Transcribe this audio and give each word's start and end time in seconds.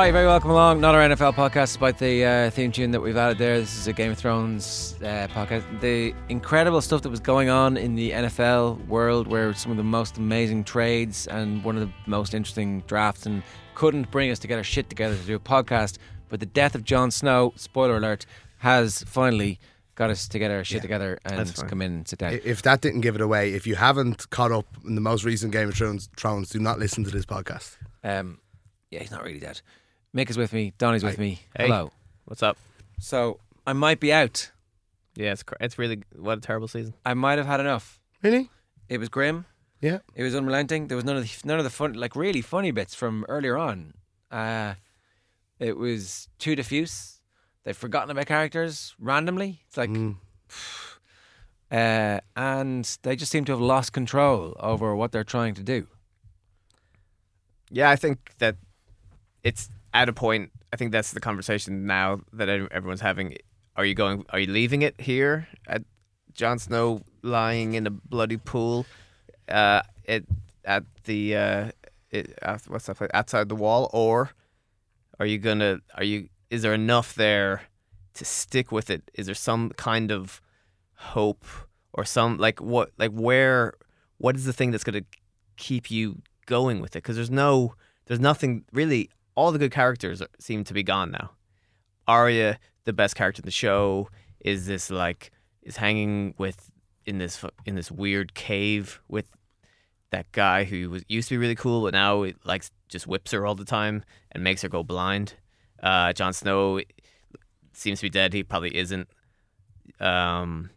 All 0.00 0.06
right, 0.06 0.12
very 0.12 0.26
welcome 0.26 0.48
along. 0.48 0.80
Not 0.80 0.94
our 0.94 1.02
NFL 1.02 1.34
podcast, 1.34 1.72
despite 1.72 1.98
the 1.98 2.24
uh, 2.24 2.50
theme 2.52 2.72
tune 2.72 2.90
that 2.92 3.02
we've 3.02 3.18
added 3.18 3.36
there. 3.36 3.60
This 3.60 3.76
is 3.76 3.86
a 3.86 3.92
Game 3.92 4.12
of 4.12 4.16
Thrones 4.16 4.96
uh, 5.02 5.28
podcast. 5.28 5.62
The 5.82 6.14
incredible 6.30 6.80
stuff 6.80 7.02
that 7.02 7.10
was 7.10 7.20
going 7.20 7.50
on 7.50 7.76
in 7.76 7.96
the 7.96 8.12
NFL 8.12 8.86
world, 8.86 9.26
where 9.26 9.52
some 9.52 9.70
of 9.70 9.76
the 9.76 9.84
most 9.84 10.16
amazing 10.16 10.64
trades 10.64 11.26
and 11.26 11.62
one 11.62 11.76
of 11.76 11.86
the 11.86 11.92
most 12.06 12.32
interesting 12.32 12.80
drafts, 12.86 13.26
and 13.26 13.42
couldn't 13.74 14.10
bring 14.10 14.30
us 14.30 14.38
to 14.38 14.48
get 14.48 14.56
our 14.56 14.64
shit 14.64 14.88
together 14.88 15.14
to 15.14 15.22
do 15.22 15.34
a 15.34 15.38
podcast. 15.38 15.98
But 16.30 16.40
the 16.40 16.46
death 16.46 16.74
of 16.74 16.82
Jon 16.82 17.10
Snow, 17.10 17.52
spoiler 17.56 17.98
alert, 17.98 18.24
has 18.60 19.02
finally 19.02 19.60
got 19.96 20.08
us 20.08 20.28
to 20.28 20.38
get 20.38 20.50
our 20.50 20.64
shit 20.64 20.76
Yeah, 20.76 20.80
together 20.80 21.18
and 21.26 21.54
come 21.68 21.82
in 21.82 21.92
and 21.92 22.08
sit 22.08 22.20
down. 22.20 22.40
If 22.42 22.62
that 22.62 22.80
didn't 22.80 23.02
give 23.02 23.16
it 23.16 23.20
away, 23.20 23.52
if 23.52 23.66
you 23.66 23.74
haven't 23.74 24.30
caught 24.30 24.50
up 24.50 24.64
in 24.82 24.94
the 24.94 25.02
most 25.02 25.24
recent 25.24 25.52
Game 25.52 25.68
of 25.68 25.74
Thrones, 25.74 26.08
Thrones 26.16 26.48
do 26.48 26.58
not 26.58 26.78
listen 26.78 27.04
to 27.04 27.10
this 27.10 27.26
podcast. 27.26 27.76
Um, 28.02 28.38
yeah, 28.90 29.00
he's 29.00 29.10
not 29.10 29.22
really 29.24 29.40
dead. 29.40 29.60
Mick 30.14 30.30
is 30.30 30.36
with 30.36 30.52
me. 30.52 30.72
Donnie's 30.78 31.04
with 31.04 31.18
me. 31.18 31.40
Hey. 31.56 31.66
Hello. 31.66 31.90
What's 32.24 32.42
up? 32.42 32.56
So 32.98 33.38
I 33.66 33.72
might 33.72 34.00
be 34.00 34.12
out. 34.12 34.50
Yeah, 35.16 35.32
it's 35.32 35.42
cr- 35.42 35.54
it's 35.60 35.78
really 35.78 36.02
what 36.16 36.38
a 36.38 36.40
terrible 36.40 36.68
season. 36.68 36.94
I 37.04 37.14
might 37.14 37.38
have 37.38 37.46
had 37.46 37.60
enough. 37.60 38.00
Really? 38.22 38.50
It 38.88 38.98
was 38.98 39.08
grim. 39.08 39.46
Yeah. 39.80 39.98
It 40.14 40.22
was 40.22 40.34
unrelenting. 40.34 40.88
There 40.88 40.96
was 40.96 41.04
none 41.04 41.16
of 41.16 41.22
the, 41.24 41.30
none 41.46 41.58
of 41.58 41.64
the 41.64 41.70
fun, 41.70 41.94
like 41.94 42.16
really 42.16 42.42
funny 42.42 42.70
bits 42.70 42.94
from 42.94 43.24
earlier 43.28 43.56
on. 43.56 43.94
Uh, 44.30 44.74
it 45.58 45.76
was 45.76 46.28
too 46.38 46.54
diffuse. 46.56 47.20
They've 47.64 47.76
forgotten 47.76 48.10
about 48.10 48.26
characters 48.26 48.94
randomly. 48.98 49.60
It's 49.68 49.76
like, 49.76 49.90
Mm. 49.90 50.16
uh, 51.70 52.20
and 52.36 52.98
they 53.02 53.14
just 53.16 53.30
seem 53.30 53.44
to 53.44 53.52
have 53.52 53.60
lost 53.60 53.92
control 53.92 54.56
over 54.58 54.94
what 54.96 55.12
they're 55.12 55.24
trying 55.24 55.54
to 55.54 55.62
do. 55.62 55.86
Yeah, 57.70 57.90
I 57.90 57.96
think 57.96 58.32
that 58.38 58.56
it's 59.44 59.70
at 59.92 60.08
a 60.08 60.12
point. 60.12 60.50
I 60.72 60.76
think 60.76 60.92
that's 60.92 61.12
the 61.12 61.20
conversation 61.20 61.86
now 61.86 62.20
that 62.32 62.48
everyone's 62.48 63.00
having. 63.00 63.36
Are 63.76 63.84
you 63.84 63.94
going? 63.94 64.24
Are 64.30 64.38
you 64.38 64.52
leaving 64.52 64.82
it 64.82 65.00
here 65.00 65.48
at 65.66 65.82
Jon 66.34 66.58
Snow 66.58 67.02
lying 67.22 67.74
in 67.74 67.86
a 67.86 67.90
bloody 67.90 68.36
pool, 68.36 68.86
uh, 69.48 69.82
it, 70.04 70.24
at 70.64 70.84
the 71.04 71.36
uh, 71.36 71.70
it, 72.10 72.38
at- 72.42 72.62
what's 72.68 72.86
that 72.86 72.96
place 72.96 73.10
outside 73.14 73.48
the 73.48 73.54
wall, 73.54 73.90
or 73.92 74.30
are 75.18 75.26
you 75.26 75.38
gonna? 75.38 75.80
Are 75.94 76.04
you? 76.04 76.28
Is 76.50 76.62
there 76.62 76.74
enough 76.74 77.14
there 77.14 77.62
to 78.14 78.24
stick 78.24 78.72
with 78.72 78.90
it? 78.90 79.10
Is 79.14 79.26
there 79.26 79.34
some 79.34 79.70
kind 79.70 80.10
of 80.10 80.40
hope 80.94 81.44
or 81.92 82.04
some 82.04 82.38
like 82.38 82.60
what 82.60 82.90
like 82.98 83.12
where? 83.12 83.74
What 84.18 84.36
is 84.36 84.44
the 84.44 84.52
thing 84.52 84.70
that's 84.70 84.84
gonna 84.84 85.04
keep 85.56 85.90
you 85.90 86.22
going 86.46 86.80
with 86.80 86.96
it? 86.96 87.02
Because 87.02 87.16
there's 87.16 87.30
no, 87.30 87.74
there's 88.06 88.20
nothing 88.20 88.64
really. 88.72 89.10
All 89.34 89.52
the 89.52 89.58
good 89.58 89.72
characters 89.72 90.22
seem 90.38 90.64
to 90.64 90.74
be 90.74 90.82
gone 90.82 91.10
now. 91.12 91.30
Arya, 92.08 92.58
the 92.84 92.92
best 92.92 93.14
character 93.14 93.40
in 93.40 93.44
the 93.46 93.50
show, 93.50 94.08
is 94.40 94.66
this 94.66 94.90
like 94.90 95.30
is 95.62 95.76
hanging 95.76 96.34
with 96.38 96.70
in 97.06 97.18
this 97.18 97.44
in 97.64 97.74
this 97.76 97.90
weird 97.90 98.34
cave 98.34 99.00
with 99.08 99.26
that 100.10 100.30
guy 100.32 100.64
who 100.64 100.90
was 100.90 101.04
used 101.08 101.28
to 101.28 101.34
be 101.34 101.38
really 101.38 101.54
cool, 101.54 101.82
but 101.82 101.92
now 101.94 102.22
it 102.22 102.36
likes 102.44 102.70
just 102.88 103.06
whips 103.06 103.30
her 103.30 103.46
all 103.46 103.54
the 103.54 103.64
time 103.64 104.02
and 104.32 104.42
makes 104.42 104.62
her 104.62 104.68
go 104.68 104.82
blind. 104.82 105.34
Uh, 105.82 106.12
Jon 106.12 106.32
Snow 106.32 106.80
seems 107.72 108.00
to 108.00 108.06
be 108.06 108.10
dead. 108.10 108.32
He 108.32 108.42
probably 108.42 108.76
isn't. 108.76 109.08
Um, 110.00 110.70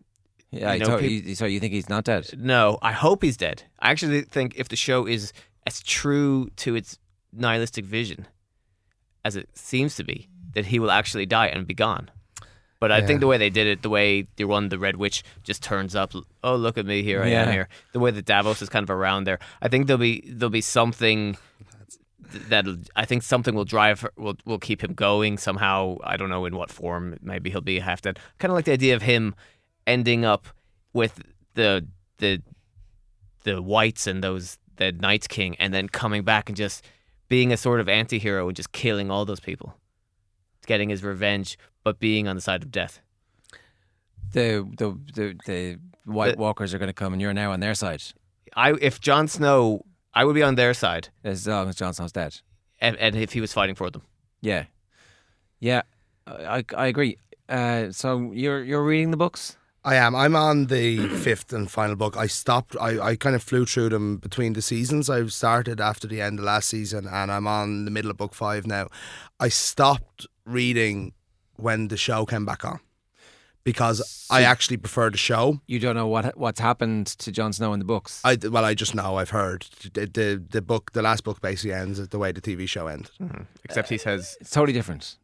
Yeah, 0.51 0.73
You 0.73 0.85
know, 0.85 0.99
you- 0.99 1.33
so 1.33 1.45
you 1.47 1.59
think 1.59 1.73
he's 1.73 1.89
not 1.89 2.03
dead? 2.03 2.29
no, 2.37 2.77
I 2.83 2.91
hope 2.91 3.23
he's 3.23 3.37
dead. 3.37 3.63
I 3.79 3.89
actually 3.89 4.21
think 4.21 4.53
if 4.55 4.67
the 4.69 4.75
show 4.75 5.07
is 5.07 5.33
as 5.65 5.81
true 5.81 6.49
to 6.57 6.75
its 6.75 6.99
nihilistic 7.31 7.85
vision 7.85 8.27
as 9.25 9.35
it 9.35 9.49
seems 9.57 9.95
to 9.95 10.03
be, 10.03 10.27
that 10.53 10.65
he 10.67 10.79
will 10.79 10.91
actually 10.91 11.25
die 11.25 11.47
and 11.47 11.65
be 11.67 11.73
gone. 11.73 12.09
But 12.79 12.91
I 12.91 12.97
Yeah. 12.99 13.07
think 13.07 13.19
the 13.21 13.27
way 13.27 13.37
they 13.37 13.49
did 13.49 13.65
it, 13.67 13.81
the 13.81 13.89
way 13.89 14.27
the 14.35 14.43
one, 14.43 14.67
the 14.69 14.77
Red 14.77 14.97
Witch 14.97 15.23
just 15.43 15.63
turns 15.63 15.95
up. 15.95 16.13
Oh, 16.43 16.55
look 16.55 16.77
at 16.77 16.85
me, 16.85 17.01
here 17.01 17.23
I 17.23 17.29
am 17.29 17.51
here. 17.51 17.69
The 17.93 17.99
way 17.99 18.11
that 18.11 18.25
Davos 18.25 18.61
is 18.61 18.67
kind 18.69 18.83
of 18.83 18.89
around 18.89 19.23
there, 19.23 19.39
I 19.61 19.69
think 19.69 19.87
there'll 19.87 19.99
be 19.99 20.21
there'll 20.27 20.49
be 20.49 20.59
something 20.61 21.37
that 22.49 22.65
I 22.95 23.05
think 23.05 23.23
something 23.23 23.55
will 23.55 23.63
drive 23.63 24.05
will 24.17 24.35
will 24.43 24.59
keep 24.59 24.83
him 24.83 24.93
going 24.95 25.37
somehow. 25.37 25.97
I 26.03 26.17
don't 26.17 26.29
know 26.29 26.45
in 26.45 26.55
what 26.57 26.69
form. 26.71 27.17
Maybe 27.21 27.49
he'll 27.49 27.61
be 27.61 27.79
half 27.79 28.01
dead. 28.01 28.19
Kind 28.39 28.51
of 28.51 28.55
like 28.55 28.65
the 28.65 28.73
idea 28.73 28.95
of 28.95 29.01
him 29.03 29.33
ending 29.87 30.25
up 30.25 30.47
with 30.93 31.21
the 31.53 31.87
the 32.17 32.41
the 33.43 33.61
whites 33.61 34.07
and 34.07 34.23
those 34.23 34.57
the 34.77 34.91
Night's 34.91 35.27
King, 35.27 35.55
and 35.57 35.73
then 35.73 35.87
coming 35.87 36.23
back 36.23 36.49
and 36.49 36.57
just 36.57 36.83
being 37.33 37.51
a 37.51 37.57
sort 37.57 37.79
of 37.79 37.87
anti-hero 37.89 38.47
and 38.47 38.55
just 38.55 38.71
killing 38.71 39.09
all 39.09 39.25
those 39.25 39.39
people, 39.39 39.69
getting 40.67 40.89
his 40.89 41.01
revenge, 41.03 41.57
but 41.83 41.99
being 41.99 42.27
on 42.27 42.35
the 42.35 42.41
side 42.41 42.61
of 42.63 42.69
death. 42.69 43.01
The 44.33 44.47
the 44.77 44.87
the, 45.17 45.25
the 45.45 45.77
White 46.05 46.35
The- 46.35 46.41
Walkers 46.41 46.73
are 46.73 46.79
going 46.79 46.93
to 46.95 46.99
come, 47.03 47.11
and 47.13 47.21
you're 47.21 47.33
now 47.33 47.51
on 47.51 47.59
their 47.59 47.73
side 47.73 48.03
I 48.55 48.73
if 48.81 48.99
Jon 48.99 49.27
Snow, 49.27 49.81
I 50.13 50.25
would 50.25 50.35
be 50.35 50.43
on 50.43 50.55
their 50.55 50.73
side, 50.75 51.09
as 51.23 51.47
long 51.47 51.69
as 51.69 51.75
Jon 51.75 51.93
Snow's 51.93 52.11
dead. 52.11 52.41
and, 52.79 52.95
and 52.97 53.15
if 53.15 53.33
he 53.33 53.41
was 53.41 53.51
fighting 53.53 53.75
for 53.75 53.89
them. 53.89 54.03
Yeah, 54.41 54.65
yeah, 55.59 55.81
I 56.27 56.57
I, 56.57 56.63
I 56.77 56.85
agree. 56.87 57.17
Uh, 57.49 57.91
so 57.91 58.31
you're 58.31 58.63
you're 58.63 58.83
reading 58.83 59.11
the 59.11 59.17
books. 59.17 59.57
I 59.85 59.95
am. 59.95 60.15
I'm 60.15 60.35
on 60.35 60.67
the 60.67 61.07
fifth 61.23 61.51
and 61.51 61.69
final 61.69 61.95
book. 61.95 62.15
I 62.15 62.27
stopped. 62.27 62.75
I, 62.79 62.99
I 62.99 63.15
kind 63.15 63.35
of 63.35 63.43
flew 63.43 63.65
through 63.65 63.89
them 63.89 64.17
between 64.17 64.53
the 64.53 64.61
seasons. 64.61 65.09
I 65.09 65.25
started 65.27 65.81
after 65.81 66.07
the 66.07 66.21
end 66.21 66.39
of 66.39 66.45
last 66.45 66.69
season, 66.69 67.07
and 67.07 67.31
I'm 67.31 67.47
on 67.47 67.85
the 67.85 67.91
middle 67.91 68.11
of 68.11 68.17
book 68.17 68.33
five 68.33 68.65
now. 68.65 68.87
I 69.39 69.49
stopped 69.49 70.27
reading 70.45 71.13
when 71.55 71.89
the 71.89 71.97
show 71.97 72.25
came 72.25 72.45
back 72.45 72.65
on 72.65 72.79
because 73.63 74.27
I 74.29 74.43
actually 74.43 74.77
prefer 74.77 75.09
the 75.09 75.17
show. 75.17 75.59
You 75.67 75.79
don't 75.79 75.95
know 75.95 76.07
what 76.07 76.37
what's 76.37 76.59
happened 76.59 77.07
to 77.07 77.31
Jon 77.31 77.53
Snow 77.53 77.73
in 77.73 77.79
the 77.79 77.85
books. 77.85 78.21
I 78.23 78.37
well, 78.49 78.65
I 78.65 78.73
just 78.73 78.95
know. 78.95 79.17
I've 79.17 79.31
heard 79.31 79.65
the 79.93 80.05
the, 80.05 80.43
the 80.49 80.61
book. 80.61 80.91
The 80.93 81.01
last 81.01 81.23
book 81.23 81.41
basically 81.41 81.73
ends 81.73 82.05
the 82.07 82.19
way 82.19 82.31
the 82.31 82.41
TV 82.41 82.67
show 82.67 82.87
ended. 82.87 83.11
Hmm. 83.17 83.43
Except 83.63 83.89
he 83.89 83.97
says, 83.97 84.37
it's 84.39 84.51
totally 84.51 84.73
different. 84.73 85.17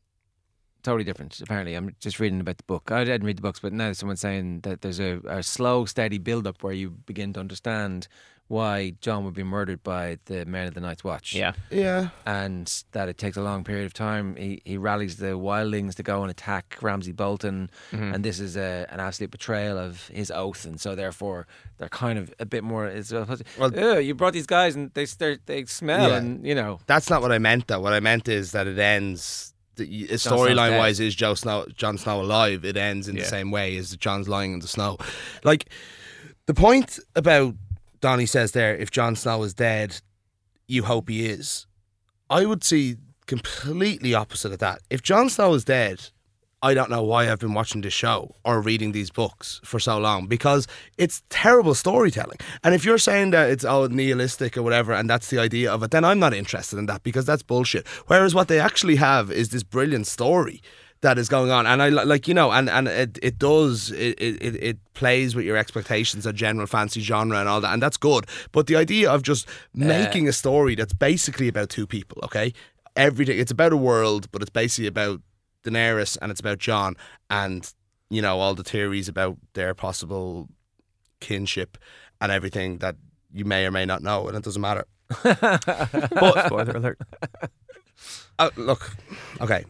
Totally 0.84 1.04
different. 1.04 1.40
Apparently, 1.42 1.76
I'm 1.76 1.94
just 2.00 2.20
reading 2.20 2.40
about 2.40 2.58
the 2.58 2.64
book. 2.64 2.90
I 2.92 3.04
didn't 3.04 3.26
read 3.28 3.38
the 3.38 3.42
books, 3.42 3.60
but 3.60 3.74
now 3.74 3.92
someone's 3.94 4.22
saying 4.22 4.62
that 4.62 4.82
there's 4.82 5.00
a, 5.00 5.20
a 5.28 5.44
slow, 5.44 5.86
steady 5.86 6.18
build 6.18 6.48
up 6.48 6.64
where 6.64 6.74
you 6.74 6.90
begin 6.92 7.34
to 7.34 7.40
understand 7.42 8.08
why 8.48 8.96
Jon 9.02 9.24
would 9.26 9.36
be 9.36 9.44
murdered 9.44 9.84
by 9.84 10.18
the 10.26 10.44
men 10.46 10.68
of 10.68 10.74
the 10.74 10.80
Night's 10.80 11.04
Watch. 11.04 11.36
"Yeah, 11.36 11.52
Yeah, 11.70 12.10
and 12.26 12.66
that 12.94 13.08
it 13.08 13.18
takes 13.20 13.38
a 13.38 13.42
long 13.44 13.64
period 13.64 13.86
of 13.86 13.94
time. 13.94 14.36
He 14.38 14.62
he 14.66 14.76
rallies 14.78 15.18
the 15.18 15.38
wildlings 15.38 15.94
to 15.96 16.04
go 16.04 16.24
and 16.24 16.32
attack 16.32 16.78
Ramsay 16.82 17.12
Bolton, 17.12 17.70
Mm-hmm. 17.92 18.14
and 18.16 18.24
this 18.26 18.40
is 18.40 18.56
a, 18.58 18.88
an 18.90 19.00
absolute 19.00 19.30
betrayal 19.32 19.78
of 19.78 20.08
his 20.08 20.32
oath, 20.32 20.66
and 20.66 20.80
so 20.82 20.96
therefore 20.96 21.46
they're 21.78 21.90
kind 21.90 22.18
of 22.18 22.34
a 22.40 22.46
bit 22.46 22.64
more. 22.64 22.88
It's 22.88 23.12
well, 23.12 23.28
Well- 23.60 24.00
you 24.02 24.16
brought 24.16 24.34
these 24.34 24.48
guys 24.48 24.76
and 24.76 24.92
they 24.96 25.06
start 25.06 25.42
they 25.46 25.66
smell, 25.66 26.10
Yeah. 26.10 26.18
and 26.18 26.44
you 26.48 26.56
know 26.56 26.80
that's 26.88 27.10
not 27.10 27.22
what 27.22 27.32
I 27.32 27.38
meant. 27.38 27.68
Though 27.68 27.82
what 27.82 27.94
I 27.94 28.00
meant 28.00 28.28
is 28.28 28.52
that 28.54 28.66
it 28.66 28.80
ends. 28.80 29.54
Storyline 29.88 30.78
wise 30.78 31.00
is 31.00 31.16
Joe 31.16 31.34
Snow, 31.34 31.66
Jon 31.76 31.98
Snow 31.98 32.22
alive. 32.22 32.64
It 32.66 32.78
ends 32.78 33.08
in 33.08 33.16
Yeah. 33.16 33.24
the 33.24 33.30
same 33.30 33.52
way 33.52 33.78
as 33.78 33.96
Jon's 33.98 34.28
lying 34.30 34.54
in 34.54 34.60
the 34.60 34.68
snow. 34.68 34.98
Like 35.44 35.70
the 36.46 36.54
point 36.54 37.00
about 37.16 37.56
Donnie 38.02 38.26
says 38.26 38.52
there, 38.54 38.76
if 38.76 38.92
Jon 38.92 39.16
Snow 39.16 39.44
is 39.44 39.54
dead, 39.54 40.02
you 40.68 40.84
hope 40.84 41.10
he 41.10 41.26
is. 41.26 41.66
I 42.30 42.46
would 42.46 42.64
see 42.64 42.98
completely 43.26 44.14
opposite 44.14 44.52
of 44.54 44.60
that. 44.60 44.82
If 44.90 45.02
Jon 45.02 45.30
Snow 45.30 45.54
is 45.54 45.66
dead, 45.66 46.10
I 46.62 46.74
don't 46.74 46.90
know 46.90 47.04
why 47.04 47.32
I've 47.32 47.40
been 47.40 47.54
watching 47.54 47.82
this 47.82 47.94
show 47.94 48.36
or 48.44 48.62
reading 48.62 48.92
these 48.92 49.10
books 49.10 49.62
for 49.64 49.80
so 49.80 49.98
long 49.98 50.28
because 50.28 50.68
it's 50.98 51.24
terrible 51.30 51.74
storytelling. 51.74 52.38
And 52.64 52.76
if 52.76 52.84
you're 52.84 52.98
saying 52.98 53.32
that 53.32 53.50
it's 53.50 53.64
all 53.64 53.88
nihilistic 53.88 54.58
or 54.58 54.64
whatever, 54.64 54.92
and 54.92 55.10
that's 55.10 55.30
the 55.30 55.40
idea 55.40 55.72
of 55.72 55.84
it, 55.84 55.92
then 55.92 56.04
I'm 56.04 56.20
not 56.20 56.34
interested 56.34 56.78
in 56.78 56.86
that 56.88 57.04
because 57.04 57.26
that's 57.26 57.44
bullshit. 57.44 57.88
Whereas 58.08 58.36
what 58.36 58.50
they 58.50 58.60
actually 58.60 58.98
have 58.98 59.32
is 59.32 59.50
this 59.50 59.64
brilliant 59.64 60.08
story 60.08 60.62
that 61.02 61.18
is 61.18 61.30
going 61.30 61.50
on, 61.50 61.66
and 61.66 61.82
I 61.82 61.88
like 61.88 62.28
you 62.28 62.34
know, 62.34 62.52
and 62.52 62.70
and 62.70 62.88
it 62.90 63.18
it 63.24 63.40
does 63.40 63.90
it 63.92 64.20
it, 64.20 64.56
it 64.62 64.94
plays 64.96 65.34
with 65.34 65.46
your 65.46 65.56
expectations 65.56 66.26
of 66.26 66.36
general 66.36 66.68
fancy 66.68 67.00
genre 67.00 67.40
and 67.40 67.48
all 67.48 67.62
that, 67.62 67.72
and 67.72 67.82
that's 67.82 67.96
good. 67.96 68.26
But 68.52 68.68
the 68.68 68.76
idea 68.76 69.10
of 69.10 69.24
just 69.24 69.48
making 69.74 70.28
a 70.28 70.34
story 70.34 70.76
that's 70.76 70.92
basically 70.92 71.48
about 71.48 71.70
two 71.70 71.88
people, 71.88 72.20
okay, 72.24 72.54
everything 72.98 73.40
it's 73.40 73.52
about 73.52 73.72
a 73.72 73.78
world, 73.78 74.30
but 74.32 74.42
it's 74.42 74.52
basically 74.52 74.88
about 74.88 75.22
Daenerys 75.64 76.18
and 76.22 76.32
it's 76.32 76.40
about 76.40 76.58
Jon 76.60 76.96
and 77.30 77.72
you 78.10 78.22
know 78.22 78.40
all 78.40 78.56
the 78.56 78.64
theories 78.64 79.08
about 79.08 79.38
their 79.54 79.74
possible 79.74 80.48
kinship 81.20 81.78
and 82.22 82.32
everything 82.32 82.78
that 82.80 82.96
you 83.34 83.46
may 83.46 83.66
or 83.66 83.72
may 83.72 83.86
not 83.86 84.02
know, 84.02 84.28
and 84.28 84.36
it 84.38 84.44
doesn't 84.44 84.62
matter. 84.62 84.86
but 85.24 86.46
spoiler 86.46 86.76
alert." 86.78 87.00
Uh, 88.38 88.50
look, 88.56 88.96
okay, 89.42 89.66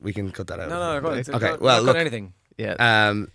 we 0.00 0.12
can 0.12 0.30
cut 0.30 0.48
that 0.48 0.58
out. 0.60 0.68
no 0.68 0.94
no 0.94 1.00
go 1.00 1.10
on. 1.12 1.18
Okay, 1.18 1.56
well, 1.60 1.76
not 1.76 1.84
look- 1.84 1.96
anything. 1.96 2.34
Yeah, 2.58 2.74
Um, 3.08 3.30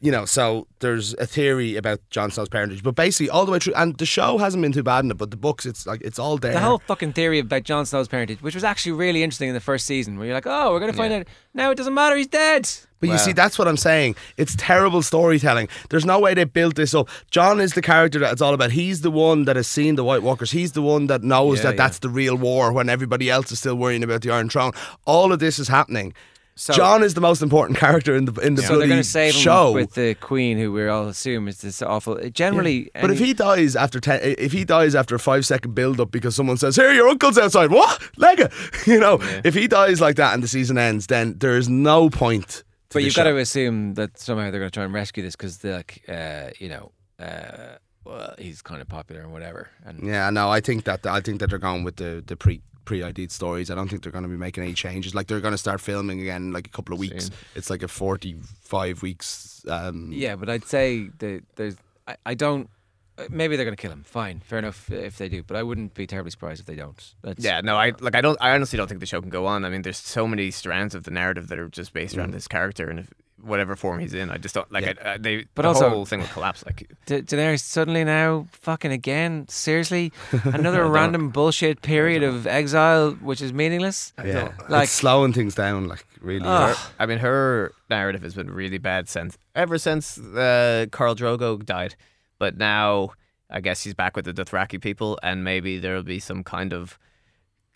you 0.00 0.12
know, 0.12 0.24
so 0.24 0.66
there's 0.78 1.14
a 1.14 1.26
theory 1.26 1.74
about 1.76 1.98
Jon 2.10 2.30
Snow's 2.30 2.48
parentage, 2.48 2.84
but 2.84 2.94
basically 2.94 3.28
all 3.30 3.44
the 3.44 3.50
way 3.50 3.58
through, 3.58 3.74
and 3.74 3.96
the 3.98 4.06
show 4.06 4.38
hasn't 4.38 4.62
been 4.62 4.70
too 4.72 4.84
bad 4.84 5.04
in 5.04 5.10
it, 5.10 5.16
but 5.16 5.30
the 5.32 5.36
books, 5.36 5.66
it's 5.66 5.86
like 5.86 6.00
it's 6.02 6.18
all 6.20 6.36
there. 6.36 6.52
The 6.52 6.60
whole 6.60 6.78
fucking 6.78 7.14
theory 7.14 7.40
about 7.40 7.64
Jon 7.64 7.84
Snow's 7.84 8.06
parentage, 8.06 8.40
which 8.40 8.54
was 8.54 8.62
actually 8.62 8.92
really 8.92 9.24
interesting 9.24 9.48
in 9.48 9.54
the 9.54 9.60
first 9.60 9.86
season, 9.86 10.16
where 10.16 10.26
you're 10.26 10.34
like, 10.36 10.46
oh, 10.46 10.72
we're 10.72 10.78
going 10.80 10.92
to 10.92 10.96
find 10.96 11.12
Yeah. 11.12 11.18
out. 11.20 11.26
Now 11.52 11.70
it 11.72 11.74
doesn't 11.74 11.94
matter, 11.94 12.16
he's 12.16 12.28
dead. 12.28 12.68
But 13.00 13.10
you 13.10 13.18
see, 13.18 13.32
that's 13.32 13.58
what 13.60 13.68
I'm 13.68 13.76
saying. 13.76 14.16
It's 14.36 14.56
terrible 14.56 15.02
storytelling. 15.02 15.68
There's 15.88 16.04
no 16.04 16.18
way 16.18 16.34
they 16.34 16.42
built 16.42 16.74
this 16.74 16.94
up. 16.94 17.08
Jon 17.30 17.60
is 17.60 17.74
the 17.74 17.82
character 17.82 18.18
that 18.18 18.32
it's 18.32 18.42
all 18.42 18.54
about. 18.54 18.72
He's 18.72 19.02
the 19.02 19.10
one 19.12 19.44
that 19.44 19.54
has 19.54 19.68
seen 19.68 19.94
the 19.94 20.02
White 20.02 20.22
Walkers. 20.24 20.50
He's 20.50 20.72
the 20.72 20.82
one 20.82 21.06
that 21.06 21.22
knows 21.22 21.58
Yeah, 21.58 21.62
that 21.64 21.70
yeah. 21.74 21.76
that's 21.76 22.00
the 22.00 22.08
real 22.08 22.34
war 22.36 22.72
when 22.72 22.88
everybody 22.88 23.30
else 23.30 23.52
is 23.52 23.60
still 23.60 23.76
worrying 23.76 24.02
about 24.02 24.22
the 24.22 24.32
Iron 24.32 24.48
Throne. 24.48 24.72
All 25.06 25.32
of 25.32 25.38
this 25.38 25.60
is 25.60 25.68
happening. 25.68 26.12
So- 26.58 26.72
Jon 26.74 27.04
is 27.04 27.14
the 27.14 27.20
most 27.20 27.40
important 27.40 27.78
character 27.78 28.16
in 28.16 28.24
the 28.24 28.32
in 28.40 28.56
the 28.56 28.62
So 28.62 28.68
they're 28.68 28.76
bloody 28.78 28.88
going 28.90 29.02
save 29.04 29.34
him 29.34 29.40
show. 29.40 29.72
with 29.72 29.94
the 29.94 30.14
Queen, 30.16 30.58
who 30.58 30.72
we 30.72 30.88
all 30.88 31.06
assume 31.06 31.46
is 31.46 31.58
this 31.60 31.80
awful. 31.82 32.18
Generally, 32.30 32.90
but 33.00 33.12
if 33.12 33.18
he 33.20 33.32
dies 33.32 33.76
after 33.76 34.00
ten, 34.00 34.18
if 34.22 34.50
he 34.52 34.64
dies 34.64 34.94
after 34.96 35.14
a 35.14 35.18
five 35.20 35.46
second 35.46 35.74
build 35.74 36.00
up 36.00 36.10
because 36.10 36.34
someone 36.34 36.56
says, 36.56 36.74
"Here, 36.74 36.92
your 36.92 37.06
uncle's 37.08 37.38
outside," 37.38 37.70
what 37.70 38.00
Lega? 38.18 38.52
You 38.88 38.98
know, 38.98 39.18
if 39.44 39.54
he 39.54 39.68
dies 39.68 40.00
like 40.00 40.16
that 40.16 40.34
and 40.34 40.42
the 40.42 40.48
season 40.48 40.78
ends, 40.78 41.06
then 41.06 41.36
there 41.38 41.56
is 41.56 41.68
no 41.68 42.10
point. 42.10 42.48
To 42.90 42.94
But 42.94 43.02
you've 43.04 43.14
got 43.14 43.24
to 43.24 43.36
assume 43.36 43.94
that 43.94 44.18
somehow 44.18 44.50
they're 44.50 44.60
going 44.60 44.70
to 44.70 44.74
try 44.74 44.84
and 44.84 44.94
rescue 44.94 45.22
this 45.22 45.36
because, 45.36 45.62
like, 45.62 46.02
uh, 46.08 46.50
you 46.58 46.70
know, 46.70 46.90
uh, 47.20 47.76
well, 48.04 48.34
he's 48.38 48.62
kind 48.62 48.80
of 48.80 48.88
popular 48.88 49.20
and 49.20 49.30
whatever. 49.30 49.68
And 49.84 50.02
Yeah, 50.06 50.30
no, 50.30 50.48
I 50.50 50.60
think 50.60 50.84
that 50.84 51.06
I 51.06 51.20
think 51.20 51.40
that 51.40 51.50
they're 51.50 51.58
going 51.58 51.84
with 51.84 51.96
the 51.96 52.24
the 52.26 52.36
pre 52.36 52.62
pre 52.88 53.02
ID'd 53.02 53.30
stories. 53.30 53.70
I 53.70 53.74
don't 53.74 53.88
think 53.88 54.02
they're 54.02 54.12
going 54.18 54.24
to 54.24 54.28
be 54.30 54.36
making 54.36 54.64
any 54.64 54.72
changes. 54.74 55.14
Like 55.14 55.26
they're 55.28 55.40
going 55.40 55.52
to 55.52 55.58
start 55.66 55.80
filming 55.80 56.20
again 56.20 56.42
in 56.44 56.52
like 56.52 56.66
a 56.66 56.70
couple 56.70 56.92
of 56.94 56.98
weeks. 57.00 57.26
Soon. 57.26 57.34
It's 57.54 57.70
like 57.70 57.82
a 57.82 57.88
forty 57.88 58.32
five 58.62 59.02
weeks. 59.02 59.62
Um, 59.68 60.10
yeah, 60.12 60.34
but 60.36 60.48
I'd 60.48 60.64
say 60.64 61.10
that 61.18 61.42
there's. 61.56 61.76
I, 62.06 62.16
I 62.24 62.34
don't. 62.34 62.70
uh, 63.18 63.24
Maybe 63.30 63.56
they're 63.56 63.66
going 63.66 63.76
to 63.76 63.80
kill 63.80 63.92
him. 63.92 64.04
Fine, 64.04 64.40
fair 64.40 64.58
enough 64.58 64.90
if 64.90 65.18
they 65.18 65.28
do. 65.28 65.42
But 65.42 65.56
I 65.58 65.62
wouldn't 65.62 65.92
be 65.94 66.06
terribly 66.06 66.30
surprised 66.30 66.60
if 66.60 66.66
they 66.66 66.76
don't. 66.76 67.00
That's, 67.22 67.44
Yeah, 67.44 67.60
no, 67.60 67.76
I 67.76 67.92
like. 68.00 68.14
I 68.14 68.20
don't. 68.22 68.38
I 68.40 68.54
honestly 68.54 68.76
don't 68.78 68.88
think 68.88 69.00
the 69.00 69.06
show 69.06 69.20
can 69.20 69.30
go 69.30 69.44
on. 69.46 69.64
I 69.66 69.68
mean, 69.70 69.82
there's 69.82 69.98
so 69.98 70.26
many 70.26 70.50
strands 70.50 70.94
of 70.94 71.04
the 71.04 71.10
narrative 71.10 71.48
that 71.48 71.58
are 71.58 71.68
just 71.68 71.92
based 71.92 72.14
Mm. 72.14 72.18
around 72.20 72.32
this 72.32 72.48
character, 72.48 72.88
and 72.88 73.00
if, 73.00 73.12
whatever 73.42 73.76
form 73.76 74.00
he's 74.00 74.14
in, 74.14 74.30
I 74.30 74.36
just 74.36 74.54
don't 74.54 74.70
like. 74.72 74.84
Yeah. 74.84 74.94
I, 75.04 75.12
I, 75.14 75.16
they, 75.18 75.46
But 75.54 75.62
the 75.62 75.68
also- 75.68 75.88
whole 75.88 76.06
thing 76.06 76.20
would 76.20 76.30
collapse. 76.30 76.64
Like, 76.66 76.90
Da- 77.06 77.22
Daenerys 77.22 77.60
suddenly 77.60 78.04
now 78.04 78.46
fucking 78.52 78.92
again. 78.92 79.46
Seriously, 79.48 80.12
another 80.44 80.78
don't- 80.82 80.90
random 80.92 81.30
bullshit 81.30 81.82
period 81.82 82.22
of 82.22 82.46
exile, 82.46 83.12
which 83.12 83.40
is 83.40 83.52
meaningless. 83.52 84.12
yeah, 84.24 84.52
Like- 84.68 84.84
it's 84.84 84.92
slowing 84.92 85.32
things 85.32 85.54
down. 85.54 85.88
Like 85.88 86.04
really. 86.20 86.46
Ugh. 86.46 86.76
her, 86.76 86.92
I 86.98 87.06
mean, 87.06 87.18
her 87.18 87.72
narrative 87.90 88.22
has 88.22 88.34
been 88.34 88.50
really 88.50 88.78
bad 88.78 89.08
since 89.08 89.38
ever 89.54 89.78
since 89.78 90.18
uh, 90.18 90.86
Khal 90.90 91.16
Drogo 91.16 91.64
died. 91.64 91.94
But 92.38 92.56
now, 92.56 93.10
I 93.50 93.60
guess 93.60 93.82
he's 93.82 93.94
back 93.94 94.14
with 94.14 94.24
the 94.24 94.32
Dothraki 94.34 94.80
people, 94.80 95.18
and 95.22 95.42
maybe 95.42 95.78
there'll 95.78 96.02
be 96.02 96.20
some 96.20 96.44
kind 96.44 96.72
of 96.72 96.98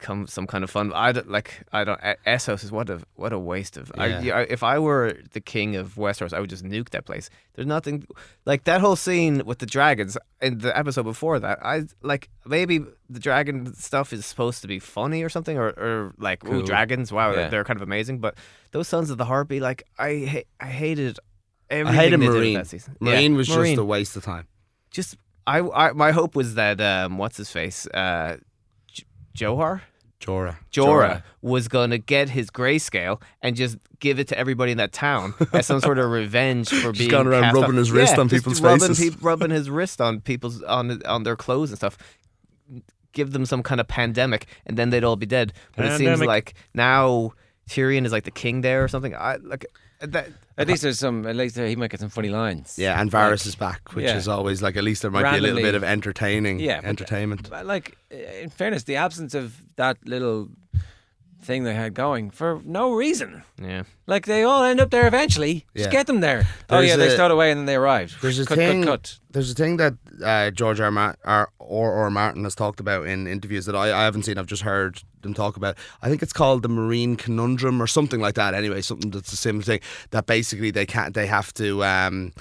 come 0.03 0.27
some 0.27 0.47
kind 0.47 0.63
of 0.65 0.71
fun. 0.71 0.93
I 0.93 1.13
don't 1.13 1.31
like. 1.31 1.63
I 1.73 1.85
don't. 1.85 1.99
Essos 2.27 2.63
is 2.65 2.71
what 2.71 2.91
a 2.91 3.01
what 3.15 3.33
a 3.33 3.39
waste 3.39 3.77
of. 3.77 3.91
I, 3.97 4.07
Yeah. 4.09 4.21
yeah, 4.21 4.39
if 4.57 4.63
I 4.63 4.79
were 4.79 5.15
the 5.33 5.41
king 5.41 5.77
of 5.77 5.95
Westeros, 5.95 6.33
I 6.35 6.41
would 6.41 6.51
just 6.51 6.65
nuke 6.65 6.91
that 6.91 7.05
place. 7.07 7.31
There's 7.55 7.67
nothing 7.67 8.05
like 8.45 8.65
that 8.65 8.81
whole 8.81 8.97
scene 8.97 9.43
with 9.47 9.59
the 9.61 9.67
dragons 9.67 10.19
in 10.41 10.59
the 10.59 10.77
episode 10.77 11.05
before 11.05 11.39
that. 11.41 11.59
I 11.65 11.85
like 12.03 12.29
maybe 12.45 12.81
the 13.09 13.21
dragon 13.21 13.73
stuff 13.75 14.13
is 14.13 14.27
supposed 14.27 14.61
to 14.63 14.69
be 14.69 14.79
funny 14.79 15.23
or 15.23 15.29
something, 15.31 15.57
or, 15.57 15.69
or 15.69 16.13
like 16.19 16.41
Cool. 16.41 16.57
ooh 16.57 16.67
dragons. 16.67 17.11
Wow, 17.13 17.33
Yeah. 17.35 17.49
they're 17.49 17.65
kind 17.65 17.79
of 17.79 17.83
amazing. 17.83 18.19
But 18.19 18.35
those 18.73 18.89
Sons 18.89 19.09
of 19.11 19.17
the 19.19 19.25
Harpy, 19.25 19.61
like 19.61 19.85
I 19.99 20.27
ha- 20.35 20.49
I 20.61 20.67
hated. 20.71 21.19
I 21.71 21.77
hated 21.93 22.21
they 22.21 22.27
did 22.27 22.35
with 22.35 22.37
Meereen. 22.45 22.55
That 22.55 22.67
season. 22.67 22.97
Meereen 23.01 23.31
Yeah, 23.31 23.37
was 23.37 23.49
Meereen. 23.49 23.67
just 23.71 23.79
a 23.79 23.85
waste 23.85 24.17
of 24.17 24.25
time. 24.25 24.47
just 24.91 25.17
I, 25.47 25.59
I 25.61 25.93
my 25.93 26.11
hope 26.13 26.37
was 26.37 26.55
that 26.55 26.81
um 26.81 27.19
what's 27.19 27.37
his 27.37 27.51
face 27.51 27.87
uh 27.89 28.37
Johar 29.37 29.81
Jorah. 30.23 30.57
Jorah 30.73 31.23
was 31.43 31.69
gonna 31.69 31.99
get 31.99 32.29
his 32.31 32.51
grayscale 32.51 33.21
and 33.43 33.57
just 33.57 33.77
give 33.99 34.19
it 34.21 34.29
to 34.29 34.39
everybody 34.39 34.71
in 34.73 34.79
that 34.79 34.93
town 34.93 35.35
as 35.53 35.67
some 35.67 35.81
sort 35.81 35.99
of 35.99 36.11
revenge 36.11 36.69
for 36.71 36.93
being 36.93 37.11
gone 37.11 37.27
around 37.27 37.53
rubbing 37.55 37.65
off. 37.71 37.75
his 37.75 37.91
wrist 37.91 38.15
Yeah, 38.15 38.21
on 38.21 38.29
people's 38.29 38.61
rubbing 38.61 38.81
faces. 38.89 38.99
peop- 38.99 39.23
rubbing 39.25 39.51
his 39.51 39.69
wrist 39.69 40.01
on 40.01 40.21
people's 40.21 40.63
on 40.63 41.05
on 41.07 41.25
their 41.25 41.37
clothes 41.37 41.71
and 41.71 41.77
stuff. 41.79 41.99
Give 43.13 43.33
them 43.33 43.45
some 43.45 43.63
kind 43.63 43.79
of 43.81 43.89
pandemic, 43.89 44.47
and 44.65 44.79
then 44.79 44.89
they'd 44.91 45.05
all 45.05 45.17
be 45.17 45.27
dead. 45.27 45.53
But 45.77 45.85
it 45.87 45.99
seems 45.99 46.21
like 46.23 46.55
now 46.73 47.33
Tyrion 47.69 48.07
is 48.07 48.13
like 48.13 48.25
the 48.25 48.31
king 48.31 48.63
there 48.63 48.83
or 48.83 48.89
something. 48.89 49.15
I 49.15 49.37
like 49.37 49.67
that. 50.03 50.29
At 50.59 50.69
least 50.69 50.83
there's 50.83 50.99
some. 50.99 51.27
At 51.27 51.37
least 51.37 51.57
he 51.57 51.77
might 51.77 51.91
get 51.91 52.01
some 52.01 52.11
funny 52.11 52.29
lines. 52.29 52.79
Yeah, 52.79 53.01
and 53.01 53.11
Varys 53.11 53.47
is 53.47 53.55
back, 53.55 53.95
which 53.95 54.05
yeah. 54.05 54.17
is 54.17 54.29
always 54.29 54.61
like 54.63 54.77
at 54.77 54.85
least 54.85 55.03
there 55.03 55.11
might 55.11 55.31
be 55.31 55.39
a 55.39 55.41
little 55.41 55.63
bit 55.63 55.75
of 55.75 55.83
entertaining 55.83 56.61
Yeah, 56.61 56.81
but- 56.81 56.89
entertainment. 56.89 57.49
But 57.49 57.67
like, 57.67 57.97
in 58.11 58.51
fairness, 58.51 58.85
the 58.85 58.97
absence 58.97 59.35
of 59.35 59.57
that 59.77 59.97
little 60.07 60.49
thing 61.43 61.65
they 61.65 61.75
had 61.75 61.93
going 61.95 62.31
for 62.31 62.61
no 62.65 62.93
reason. 62.95 63.43
Yeah. 63.61 63.83
Like 64.07 64.27
they 64.27 64.45
all 64.45 64.63
end 64.63 64.81
up 64.81 64.91
there 64.91 65.07
eventually. 65.07 65.67
Just 65.77 65.87
Yeah. 65.87 65.91
get 65.91 66.07
them 66.07 66.21
there. 66.21 66.47
oh 66.71 66.77
There's 66.77 66.89
yeah, 66.89 66.97
they 66.97 67.09
a- 67.09 67.11
stowed 67.11 67.31
away 67.33 67.51
and 67.51 67.59
then 67.59 67.67
they 67.67 67.75
arrived. 67.77 68.23
There's 68.23 68.39
a 68.39 68.47
cut, 68.47 68.57
thing. 68.59 68.83
cut, 68.85 68.91
cut. 68.91 69.19
There's 69.31 69.51
a 69.51 69.55
thing 69.55 69.77
that 69.79 69.95
uh, 70.25 70.51
George 70.53 70.79
R. 70.81 70.91
Ma- 70.91 71.15
R. 71.25 71.51
or 71.59 71.93
or 71.93 72.11
Martin 72.11 72.45
has 72.45 72.55
talked 72.55 72.81
about 72.81 73.07
in 73.07 73.27
interviews 73.27 73.67
that 73.67 73.75
I, 73.75 73.87
I 73.93 74.05
haven't 74.05 74.23
seen. 74.25 74.39
I've 74.39 74.47
just 74.47 74.63
heard 74.63 75.03
them 75.23 75.35
talk 75.35 75.57
about. 75.57 75.77
I 76.01 76.09
think 76.09 76.23
it's 76.23 76.33
called 76.33 76.63
the 76.63 76.69
Meereen 76.69 77.19
Conundrum 77.19 77.81
or 77.83 77.87
something 77.87 78.21
like 78.21 78.35
that. 78.37 78.55
Anyway, 78.55 78.81
something 78.81 79.11
that's 79.11 79.33
a 79.33 79.37
similar 79.37 79.65
thing. 79.65 79.81
That 80.11 80.27
basically 80.27 80.71
they 80.71 80.87
can't. 80.87 81.15
They 81.15 81.27
have 81.27 81.53
to. 81.55 81.83
Um, 81.85 82.33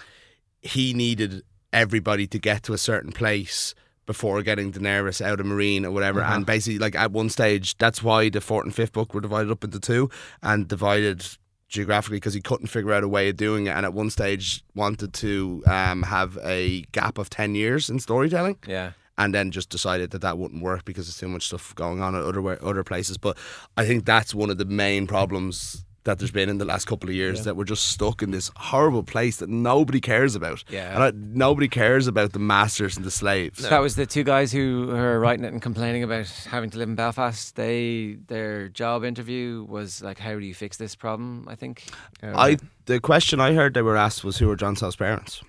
he 0.62 0.94
needed 0.94 1.44
everybody 1.74 2.28
to 2.28 2.38
get 2.38 2.64
to 2.64 2.74
a 2.74 2.78
certain 2.78 3.12
place 3.12 3.74
before 4.12 4.42
getting 4.44 4.72
Daenerys 4.74 5.22
out 5.22 5.40
of 5.40 5.46
Meereen 5.46 5.84
or 5.86 5.92
whatever. 5.92 6.22
And 6.22 6.46
basically, 6.46 6.80
like 6.80 6.96
at 6.96 7.12
one 7.12 7.30
stage, 7.30 7.78
that's 7.78 8.04
why 8.04 8.30
the 8.30 8.42
fourth 8.42 8.66
and 8.66 8.76
fifth 8.76 8.92
book 8.94 9.14
were 9.14 9.22
divided 9.22 9.52
up 9.52 9.64
into 9.64 9.80
two 9.80 10.10
and 10.42 10.68
divided 10.68 11.26
geographically 11.70 12.18
because 12.18 12.34
he 12.34 12.42
couldn't 12.42 12.68
figure 12.68 12.92
out 12.94 13.04
a 13.04 13.08
way 13.08 13.30
of 13.30 13.38
doing 13.38 13.68
it. 13.68 13.72
And 13.72 13.86
at 13.86 13.94
one 13.94 14.10
stage, 14.10 14.64
wanted 14.76 15.14
to 15.14 15.64
um, 15.68 16.04
have 16.04 16.38
a 16.44 16.82
gap 16.92 17.18
of 17.18 17.30
10 17.30 17.56
years 17.56 17.90
in 17.90 18.00
storytelling 18.00 18.58
Yeah. 18.68 18.92
and 19.18 19.34
then 19.34 19.52
just 19.52 19.70
decided 19.70 20.12
that 20.12 20.22
that 20.22 20.38
wouldn't 20.38 20.62
work 20.62 20.84
because 20.84 21.06
there's 21.08 21.18
too 21.18 21.30
much 21.30 21.46
stuff 21.48 21.74
going 21.76 22.02
on 22.02 22.16
at 22.16 22.24
other 22.24 22.42
other 22.66 22.84
places. 22.84 23.18
But 23.18 23.38
I 23.78 23.86
think 23.86 24.04
that's 24.06 24.36
one 24.36 24.50
of 24.50 24.58
the 24.58 24.66
main 24.66 25.08
problems 25.08 25.86
that 26.04 26.18
there's 26.18 26.32
been 26.32 26.50
in 26.50 26.58
the 26.58 26.66
last 26.66 26.86
couple 26.86 27.08
of 27.10 27.16
years 27.16 27.44
that 27.44 27.56
we're 27.56 27.64
just 27.64 27.90
stuck 27.90 28.24
in 28.24 28.32
this 28.32 28.50
horrible 28.56 29.04
place 29.04 29.38
that 29.38 29.50
nobody 29.50 30.02
cares 30.02 30.34
about. 30.36 30.64
Yeah. 30.70 30.96
and 30.96 31.04
I, 31.04 31.12
nobody 31.16 31.68
cares 31.68 32.08
about 32.08 32.34
the 32.34 32.40
masters 32.40 32.98
and 32.98 33.06
the 33.06 33.12
slaves. 33.12 33.62
That 33.70 33.82
was 33.82 33.96
the 33.96 34.08
two 34.08 34.24
guys 34.24 34.52
who 34.52 34.88
were 34.88 35.20
writing 35.20 35.46
it 35.46 35.54
and 35.54 35.62
complaining 35.62 36.02
about 36.04 36.28
having 36.50 36.72
to 36.72 36.78
live 36.80 36.90
in 36.90 36.96
Belfast. 36.96 37.56
They 37.56 38.18
their 38.28 38.68
job 38.70 39.04
interview 39.04 39.64
was 39.70 40.02
like, 40.02 40.18
"How 40.18 40.40
do 40.40 40.46
you 40.46 40.56
fix 40.56 40.78
this 40.78 40.96
problem?" 40.96 41.46
I 41.48 41.56
think. 41.56 41.84
I 42.24 42.58
the 42.86 43.00
question 43.00 43.40
I 43.40 43.54
heard 43.54 43.74
they 43.76 43.82
were 43.84 43.98
asked 43.98 44.24
was 44.24 44.38
who 44.40 44.48
were 44.48 44.56
Jon 44.56 44.76
Snow's 44.76 44.96
parents. 44.96 45.44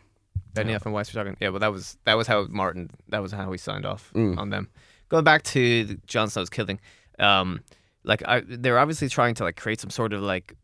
Benioff 0.55 0.85
and 0.85 0.93
Weiss 0.93 1.15
were 1.15 1.19
talking. 1.25 1.37
Yeah, 1.41 1.49
well, 1.49 1.61
that 1.61 1.73
was 1.73 1.97
that 2.05 2.15
was 2.19 2.27
how 2.27 2.47
Martin. 2.51 2.91
That 3.09 3.23
was 3.23 3.33
how 3.33 3.51
he 3.53 3.57
signed 3.59 3.87
off 3.87 4.11
Mm. 4.15 4.37
on 4.37 4.51
them. 4.51 4.69
Going 5.09 5.25
back 5.25 5.43
to 5.45 5.85
the 5.85 5.95
Jon 6.07 6.29
Snow's 6.29 6.51
killing, 6.51 6.79
um, 7.19 7.61
like 8.05 8.23
I, 8.27 8.43
they're 8.47 8.79
obviously 8.79 9.09
trying 9.09 9.35
to 9.37 9.45
like 9.45 9.57
create 9.57 9.81
some 9.81 9.91
sort 9.91 10.13
of 10.13 10.23
like 10.23 10.55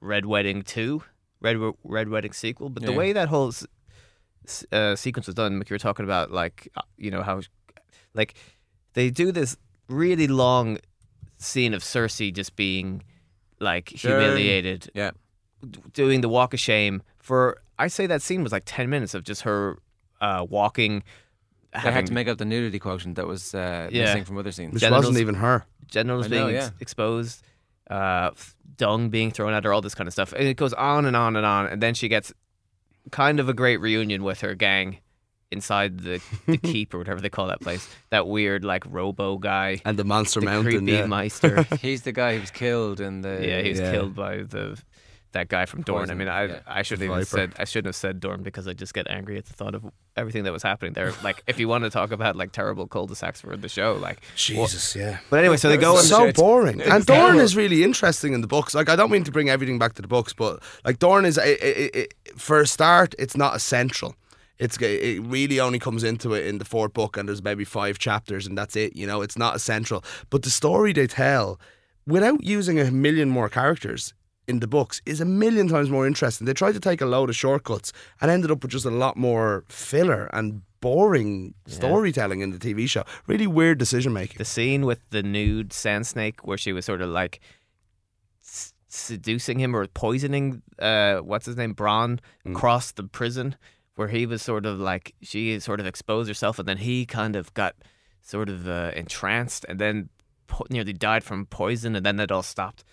Red 0.00 0.26
Wedding 0.26 0.62
two, 0.62 1.02
Red 1.40 1.56
Red 1.84 2.08
Wedding 2.08 2.32
sequel. 2.32 2.68
But 2.70 2.84
the 2.84 2.92
Yeah. 2.92 2.98
way 2.98 3.12
that 3.12 3.28
whole 3.28 3.48
s- 3.48 4.64
uh, 4.72 4.96
sequence 4.96 5.26
was 5.26 5.34
done, 5.34 5.58
like 5.58 5.70
you 5.70 5.74
were 5.74 5.78
talking 5.78 6.04
about, 6.04 6.30
like 6.30 6.68
uh, 6.76 6.82
you 6.96 7.10
know 7.10 7.22
how, 7.22 7.40
like 8.14 8.34
they 8.94 9.10
do 9.10 9.30
this 9.32 9.56
really 9.88 10.26
long 10.28 10.78
scene 11.38 11.72
of 11.74 11.82
Cersei 11.82 12.32
just 12.32 12.56
being 12.56 13.02
like 13.60 13.92
Sure. 13.94 14.10
humiliated 14.18 14.90
Yeah. 14.94 15.12
doing 15.92 16.20
the 16.20 16.28
walk 16.28 16.54
of 16.54 16.60
shame 16.60 17.02
for 17.18 17.58
I 17.78 17.88
say 17.88 18.06
that 18.06 18.22
scene 18.22 18.42
was 18.42 18.50
like 18.52 18.64
10 18.66 18.88
minutes 18.90 19.14
of 19.14 19.22
just 19.24 19.42
her 19.42 19.78
uh, 20.20 20.44
walking 20.48 21.02
having 21.72 21.92
had 21.92 22.06
to 22.06 22.12
make 22.12 22.28
up 22.28 22.38
the 22.38 22.44
nudity 22.44 22.78
quotient 22.78 23.16
that 23.16 23.26
was 23.26 23.54
uh, 23.54 23.88
Yeah. 23.90 24.04
missing 24.04 24.24
from 24.24 24.38
other 24.38 24.52
scenes. 24.52 24.72
Which 24.74 24.80
Genitals- 24.82 25.06
wasn't 25.06 25.20
even 25.20 25.34
her. 25.36 25.64
genitals 25.86 26.28
know, 26.28 26.46
being 26.46 26.56
ex- 26.56 26.66
yeah. 26.66 26.70
exposed 26.80 27.42
uh, 27.90 28.30
dung 28.76 29.08
being 29.10 29.30
thrown 29.30 29.52
at 29.54 29.64
her 29.64 29.72
all 29.72 29.80
this 29.80 29.94
kind 29.94 30.06
of 30.06 30.12
stuff 30.12 30.32
and 30.34 30.46
it 30.46 30.56
goes 30.58 30.72
on 30.74 31.06
and 31.06 31.16
on 31.16 31.34
and 31.36 31.46
on 31.46 31.66
and 31.66 31.82
then 31.82 31.94
she 31.94 32.06
gets 32.08 32.32
kind 33.10 33.40
of 33.40 33.48
a 33.48 33.54
great 33.54 33.78
reunion 33.78 34.22
with 34.22 34.42
her 34.42 34.54
gang 34.54 34.98
inside 35.50 36.00
the, 36.00 36.20
the 36.46 36.58
keep 36.62 36.92
or 36.92 36.98
whatever 36.98 37.22
they 37.22 37.30
call 37.30 37.46
that 37.46 37.60
place 37.62 37.88
that 38.10 38.26
weird 38.28 38.62
like 38.64 38.84
robo 38.90 39.38
guy 39.38 39.80
And 39.86 39.98
the 39.98 40.04
Monster 40.04 40.40
the 40.40 40.46
Mountain. 40.46 40.70
creepy 40.72 40.92
Yeah. 40.92 41.06
maester 41.06 41.62
He's 41.80 42.02
the 42.02 42.12
guy 42.12 42.34
who 42.34 42.40
was 42.40 42.50
killed 42.50 43.00
in 43.00 43.22
the. 43.22 43.38
yeah 43.42 43.62
he 43.62 43.70
was 43.70 43.80
Yeah. 43.80 43.92
killed 43.92 44.14
by 44.14 44.42
the 44.42 44.78
that 45.32 45.48
guy 45.48 45.66
from 45.66 45.82
Dorne. 45.82 46.10
I 46.10 46.14
mean, 46.14 46.28
I 46.28 46.44
yeah. 46.44 46.60
I 46.66 46.82
shouldn't 46.82 47.10
even 47.10 47.24
said 47.24 47.54
I 47.58 47.64
shouldn't 47.64 47.86
have 47.86 47.96
said 47.96 48.20
Dorne 48.20 48.42
because 48.42 48.66
I 48.66 48.72
just 48.72 48.94
get 48.94 49.08
angry 49.08 49.36
at 49.36 49.46
the 49.46 49.52
thought 49.52 49.74
of 49.74 49.84
everything 50.16 50.44
that 50.44 50.52
was 50.52 50.62
happening 50.62 50.94
there. 50.94 51.12
Like, 51.22 51.42
if 51.46 51.58
you 51.58 51.68
want 51.68 51.84
to 51.84 51.90
talk 51.90 52.10
about 52.12 52.36
like 52.36 52.52
terrible 52.52 52.86
cul-de-sacs 52.86 53.40
for 53.40 53.56
the 53.56 53.68
show, 53.68 53.94
like, 53.94 54.20
Jesus, 54.36 54.96
yeah. 54.96 55.18
but 55.30 55.40
anyway, 55.40 55.56
so 55.56 55.68
they 55.68 55.76
go 55.76 55.96
and 55.96 56.06
so 56.06 56.32
boring. 56.32 56.80
And 56.80 57.04
Dorne 57.04 57.20
terrible. 57.20 57.40
is 57.40 57.56
really 57.56 57.84
interesting 57.84 58.32
in 58.32 58.40
the 58.40 58.46
books. 58.46 58.74
Like 58.74 58.88
I 58.88 58.96
don't 58.96 59.10
mean 59.10 59.24
to 59.24 59.32
bring 59.32 59.50
everything 59.50 59.78
back 59.78 59.94
to 59.94 60.02
the 60.02 60.08
books, 60.08 60.32
but 60.32 60.62
like 60.84 60.98
Dorne 60.98 61.24
is, 61.24 61.38
i 61.38 61.56
i 61.62 61.90
i 61.94 62.06
for 62.36 62.60
a 62.60 62.66
start, 62.66 63.14
it's 63.18 63.36
not 63.36 63.54
essential. 63.54 64.14
It's 64.58 64.76
it 64.80 65.22
really 65.22 65.60
only 65.60 65.78
comes 65.78 66.02
into 66.02 66.34
it 66.34 66.46
in 66.46 66.58
the 66.58 66.64
fourth 66.64 66.92
book, 66.92 67.16
and 67.16 67.28
there's 67.28 67.42
maybe 67.42 67.64
five 67.64 67.98
chapters, 67.98 68.46
and 68.46 68.58
that's 68.58 68.74
it. 68.74 68.96
You 68.96 69.06
know, 69.06 69.22
it's 69.22 69.38
not 69.38 69.54
essential. 69.54 70.02
But 70.30 70.42
the 70.42 70.50
story 70.50 70.92
they 70.92 71.06
tell, 71.06 71.60
without 72.06 72.42
using 72.42 72.80
a 72.80 72.90
million 72.90 73.28
more 73.28 73.48
characters 73.48 74.14
in 74.48 74.60
the 74.60 74.66
books, 74.66 75.00
is 75.06 75.20
a 75.20 75.24
million 75.24 75.68
times 75.68 75.90
more 75.90 76.06
interesting. 76.06 76.46
They 76.46 76.54
tried 76.54 76.72
to 76.72 76.80
take 76.80 77.00
a 77.00 77.06
load 77.06 77.28
of 77.28 77.36
shortcuts 77.36 77.92
and 78.20 78.30
ended 78.30 78.50
up 78.50 78.62
with 78.62 78.72
just 78.72 78.86
a 78.86 78.90
lot 78.90 79.16
more 79.16 79.64
filler 79.68 80.28
and 80.32 80.62
boring 80.80 81.54
storytelling 81.66 82.40
in 82.40 82.50
the 82.50 82.58
TV 82.58 82.88
show. 82.88 83.04
Really 83.26 83.46
weird 83.46 83.78
decision 83.78 84.12
making. 84.12 84.38
The 84.38 84.44
scene 84.44 84.86
with 84.86 85.00
the 85.10 85.22
nude 85.22 85.72
sand 85.72 86.06
snake 86.06 86.46
where 86.46 86.56
she 86.58 86.72
was 86.72 86.84
sort 86.84 87.02
of 87.02 87.08
like 87.10 87.40
s- 88.42 88.72
seducing 88.88 89.58
him 89.58 89.74
or 89.76 89.86
poisoning 89.86 90.62
uh 90.78 91.16
what's 91.18 91.46
his 91.46 91.56
name 91.56 91.74
Bronn 91.74 92.20
across 92.46 92.92
the 92.92 93.02
prison 93.04 93.56
where 93.96 94.08
he 94.08 94.24
was 94.24 94.40
sort 94.40 94.64
of 94.64 94.78
like 94.78 95.14
she 95.20 95.58
sort 95.60 95.80
of 95.80 95.86
exposed 95.86 96.28
herself 96.28 96.58
and 96.58 96.66
then 96.68 96.78
he 96.78 97.04
kind 97.04 97.36
of 97.36 97.52
got 97.54 97.74
sort 98.22 98.48
of 98.48 98.68
uh, 98.68 98.92
entranced 98.94 99.66
and 99.68 99.78
then 99.78 100.08
po- 100.46 100.66
nearly 100.70 100.92
died 100.92 101.24
from 101.24 101.44
poison 101.46 101.96
and 101.96 102.06
then 102.06 102.18
it 102.20 102.30
all 102.30 102.42
stopped 102.42 102.84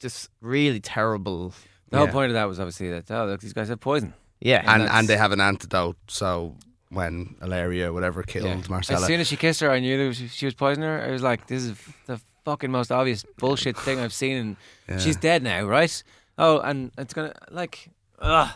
just 0.00 0.30
really 0.40 0.80
terrible 0.80 1.52
The 1.90 1.98
whole 1.98 2.06
Yeah. 2.06 2.12
point 2.12 2.30
of 2.30 2.34
that 2.34 2.44
was 2.48 2.58
obviously 2.60 2.90
that 2.90 3.10
oh 3.10 3.26
look 3.26 3.40
these 3.40 3.52
guys 3.52 3.68
have 3.68 3.80
poison. 3.80 4.12
yeah 4.40 4.58
and 4.66 4.82
that's- 4.82 4.98
and 4.98 5.08
they 5.08 5.16
have 5.16 5.32
an 5.32 5.40
antidote. 5.40 5.96
So 6.08 6.56
when 6.90 7.34
Ellaria, 7.40 7.92
whatever, 7.92 8.22
killed 8.22 8.46
Yeah. 8.46 8.56
Myrcella, 8.68 8.96
As 8.96 9.06
soon 9.06 9.20
as 9.20 9.26
she 9.28 9.36
kissed 9.36 9.60
her, 9.60 9.70
I 9.70 9.80
knew 9.80 9.96
that 10.08 10.14
she, 10.14 10.28
she 10.28 10.44
was 10.46 10.54
poisoning 10.54 10.88
her. 10.88 11.02
I 11.02 11.10
was 11.10 11.22
like, 11.22 11.46
this 11.48 11.62
is 11.64 11.74
the 12.06 12.20
fucking 12.44 12.70
most 12.70 12.92
obvious 12.92 13.24
bullshit 13.38 13.76
thing 13.76 13.98
I've 13.98 14.12
seen. 14.12 14.36
And 14.36 14.56
Yeah. 14.88 14.98
she's 14.98 15.16
dead 15.16 15.42
now, 15.42 15.64
right? 15.64 16.02
Oh, 16.38 16.60
and 16.60 16.92
it's 16.98 17.12
gonna 17.14 17.32
like, 17.50 17.90
ugh. 18.20 18.50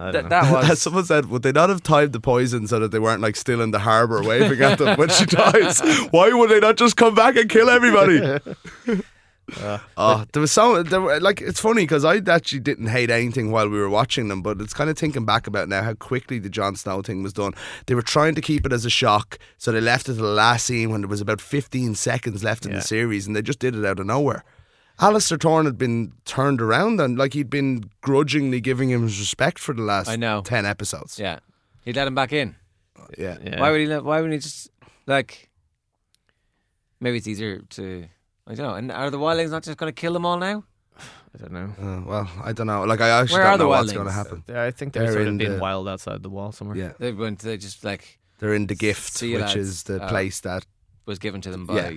I 0.00 0.12
don't 0.12 0.28
That, 0.28 0.44
know. 0.44 0.60
that 0.60 0.68
was 0.70 0.82
someone 0.82 1.04
said, 1.06 1.26
would 1.26 1.42
they 1.42 1.50
not 1.52 1.70
have 1.70 1.82
timed 1.82 2.12
the 2.12 2.20
poison 2.20 2.66
so 2.68 2.78
that 2.80 2.90
they 2.92 2.98
weren't 3.00 3.20
like 3.22 3.34
still 3.34 3.60
in 3.60 3.70
the 3.72 3.80
harbour 3.80 4.22
waving 4.22 4.60
at 4.62 4.78
them 4.78 4.96
when 4.98 5.08
she 5.08 5.24
dies? 5.42 5.80
Why 6.10 6.30
would 6.32 6.50
they 6.50 6.60
not 6.60 6.76
just 6.76 6.96
come 6.96 7.14
back 7.14 7.34
and 7.36 7.48
kill 7.48 7.68
everybody? 7.70 8.20
oh, 9.96 10.24
there 10.32 10.40
was 10.40 10.52
so 10.52 10.82
there 10.82 11.00
were, 11.00 11.18
like 11.20 11.40
it's 11.40 11.60
funny 11.60 11.82
because 11.82 12.04
I 12.04 12.16
actually 12.28 12.60
didn't 12.60 12.88
hate 12.88 13.10
anything 13.10 13.50
while 13.50 13.68
we 13.68 13.78
were 13.78 13.88
watching 13.88 14.28
them, 14.28 14.42
but 14.42 14.60
it's 14.60 14.74
kind 14.74 14.90
of 14.90 14.98
thinking 14.98 15.24
back 15.24 15.46
about 15.46 15.68
now 15.68 15.82
how 15.82 15.94
quickly 15.94 16.38
the 16.38 16.50
Jon 16.50 16.76
Snow 16.76 17.02
thing 17.02 17.22
was 17.22 17.32
done. 17.32 17.52
They 17.86 17.94
were 17.94 18.02
trying 18.02 18.34
to 18.34 18.40
keep 18.40 18.66
it 18.66 18.72
as 18.72 18.84
a 18.84 18.90
shock, 18.90 19.38
so 19.56 19.72
they 19.72 19.80
left 19.80 20.08
it 20.08 20.14
to 20.14 20.20
the 20.20 20.24
last 20.26 20.66
scene 20.66 20.90
when 20.90 21.00
there 21.00 21.08
was 21.08 21.20
about 21.20 21.40
15 21.40 21.94
seconds 21.94 22.44
left 22.44 22.64
in 22.66 22.72
Yeah. 22.72 22.78
the 22.78 22.84
series, 22.84 23.26
and 23.26 23.34
they 23.34 23.42
just 23.42 23.58
did 23.58 23.74
it 23.74 23.84
out 23.84 23.98
of 24.00 24.06
nowhere. 24.06 24.44
Alliser 25.00 25.40
Thorne 25.40 25.64
had 25.64 25.78
been 25.78 26.12
turned 26.24 26.60
around 26.60 27.00
and 27.00 27.16
like 27.16 27.32
he'd 27.32 27.48
been 27.50 27.88
grudgingly 28.00 28.60
giving 28.60 28.90
him 28.90 29.02
his 29.02 29.18
respect 29.20 29.58
for 29.60 29.72
the 29.72 29.82
last 29.82 30.08
I 30.08 30.16
know. 30.16 30.42
10 30.44 30.66
episodes. 30.66 31.18
yeah. 31.18 31.38
He'd 31.84 31.94
let 31.96 32.08
him 32.08 32.14
back 32.16 32.32
in. 32.32 32.56
Yeah. 33.16 33.38
yeah. 33.42 33.60
Why 33.60 33.70
would 33.70 33.80
he? 33.80 33.86
Let, 33.86 34.02
why 34.04 34.16
wouldn't 34.20 34.34
he 34.34 34.40
just 34.40 34.68
like? 35.06 35.48
Maybe 37.00 37.16
it's 37.18 37.28
easier 37.28 37.60
to. 37.60 38.06
I 38.48 38.54
don't 38.54 38.66
know. 38.66 38.74
And 38.74 38.90
are 38.90 39.10
the 39.10 39.18
wildlings 39.18 39.50
not 39.50 39.62
just 39.62 39.76
going 39.78 39.92
to 39.92 40.00
kill 40.00 40.12
them 40.14 40.24
all 40.26 40.38
now? 40.38 40.64
I 41.34 41.38
don't 41.38 41.52
know 41.52 41.70
Uh, 41.80 42.00
well, 42.08 42.30
I 42.42 42.52
don't 42.52 42.66
know. 42.66 42.82
Like, 42.84 43.00
I 43.00 43.10
actually 43.20 43.38
Where 43.40 43.46
are 43.46 43.50
don't 43.50 43.58
the 43.58 43.64
know 43.64 43.68
what's 43.70 43.92
wildlings? 43.92 43.94
going 43.94 44.06
to 44.06 44.12
happen. 44.12 44.44
Yeah, 44.48 44.62
I 44.64 44.70
think 44.70 44.92
they're, 44.94 45.02
They're 45.04 45.12
sort 45.12 45.28
in 45.28 45.34
of 45.34 45.38
being 45.38 45.52
the- 45.52 45.58
wild 45.60 45.86
outside 45.88 46.22
the 46.22 46.30
wall 46.30 46.50
somewhere 46.52 46.76
Yeah. 46.76 46.92
They 46.98 47.12
went. 47.12 47.40
They 47.40 47.56
just 47.58 47.84
like 47.84 48.18
They're 48.38 48.54
in 48.54 48.66
the 48.66 48.74
gift, 48.74 49.12
See 49.18 49.30
you, 49.30 49.36
which 49.36 49.54
lads. 49.54 49.56
is 49.56 49.82
the 49.84 50.02
Oh. 50.04 50.08
place 50.08 50.40
that 50.40 50.64
was 51.06 51.18
given 51.18 51.40
to 51.42 51.50
them 51.50 51.66
by. 51.66 51.74
Yeah. 51.76 51.90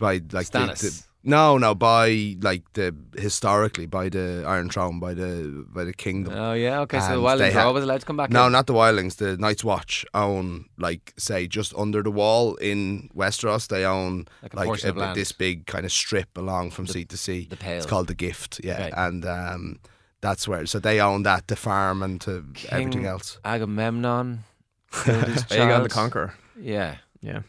By 0.00 0.14
like 0.32 0.48
the, 0.50 0.58
Stannis. 0.58 0.80
the 0.80 1.04
no 1.22 1.58
no 1.58 1.74
by 1.74 2.34
like 2.40 2.62
the 2.72 2.94
historically 3.18 3.84
by 3.86 4.08
the 4.08 4.42
Iron 4.46 4.70
Throne 4.70 4.98
by 4.98 5.12
the 5.14 5.64
by 5.68 5.84
the 5.84 5.92
kingdom. 5.92 6.32
Oh 6.34 6.54
yeah. 6.54 6.80
Okay. 6.80 6.98
So 7.00 7.06
the 7.08 7.12
And 7.14 7.22
wildlings 7.22 7.52
they 7.52 7.58
are 7.58 7.66
always 7.66 7.84
allowed 7.84 8.00
to 8.00 8.06
come 8.06 8.16
back. 8.16 8.30
no, 8.30 8.46
in. 8.46 8.52
not 8.52 8.66
the 8.66 8.72
Wildlings. 8.72 9.16
The 9.16 9.36
Night's 9.36 9.62
Watch 9.62 10.04
own 10.14 10.64
like 10.78 11.12
say 11.18 11.46
just 11.46 11.74
under 11.76 12.02
the 12.02 12.10
wall 12.10 12.54
in 12.56 13.10
Westeros. 13.14 13.68
They 13.68 13.84
own 13.84 14.26
Like 14.42 14.54
a 14.54 14.56
like 14.56 14.84
a 14.84 14.88
of 14.88 14.94
bit- 14.96 15.14
this 15.14 15.30
big 15.32 15.66
kind 15.66 15.84
of 15.84 15.92
strip 15.92 16.36
along 16.38 16.70
from 16.70 16.86
The- 16.86 16.92
sea 16.94 17.04
to 17.04 17.16
sea. 17.16 17.46
the 17.50 17.56
Pale. 17.56 17.76
It's 17.76 17.86
called 17.86 18.06
the 18.08 18.14
Gift. 18.14 18.60
Yeah, 18.64 18.74
Okay. 18.86 18.90
and 18.96 19.24
um, 19.26 19.78
that's 20.22 20.48
where. 20.48 20.64
So 20.66 20.78
they 20.78 21.00
own 21.00 21.22
that 21.24 21.48
the 21.48 21.56
farm 21.56 22.02
and 22.02 22.18
to 22.22 22.44
everything 22.70 23.04
else. 23.04 23.38
Agamemnon 23.44 24.44
killed 25.04 25.18
Aegon 25.50 25.82
the 25.82 25.88
Conqueror 25.90 26.34
Yeah. 26.58 26.96
yeah 27.20 27.42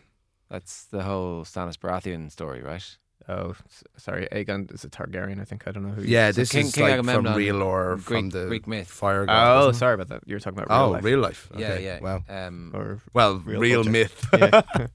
That's 0.52 0.84
the 0.86 1.02
whole 1.04 1.44
Stannis 1.46 1.78
Baratheon 1.78 2.30
story, 2.32 2.62
right? 2.62 2.86
oh 3.30 3.54
sorry 3.98 4.28
Aegon 4.32 4.74
is 4.74 4.84
a 4.84 4.90
Targaryen 4.90 5.40
I 5.40 5.46
think 5.46 5.68
I 5.68 5.72
don't 5.72 5.84
know 5.84 5.94
who 5.94 6.02
Yeah, 6.02 6.30
is. 6.30 6.36
this 6.36 6.52
King- 6.52 6.66
is 6.66 6.74
King 6.74 6.84
like 6.86 6.94
Agamemnon, 6.94 7.24
from 7.34 7.36
real 7.36 7.62
or 7.62 7.96
Greek- 7.98 8.06
from 8.06 8.30
the 8.32 8.46
Greek 8.48 8.66
myth. 8.68 8.88
fire 8.88 9.28
god. 9.28 9.64
oh 9.64 9.72
sorry 9.74 9.94
about 9.94 10.08
that 10.10 10.24
you 10.26 10.34
were 10.36 10.40
talking 10.40 10.58
about 10.60 10.70
real 10.76 10.88
Oh, 10.88 10.92
life 10.94 11.04
real 11.04 11.20
life. 11.20 11.42
Yeah, 11.56 11.68
Okay, 11.74 11.84
yeah. 11.86 12.00
Wow. 12.02 12.24
Um, 12.28 12.72
or 12.74 13.00
Well, 13.14 13.38
Real 13.46 13.60
real, 13.62 13.84
myth. 13.84 14.26
yeah 14.34 14.62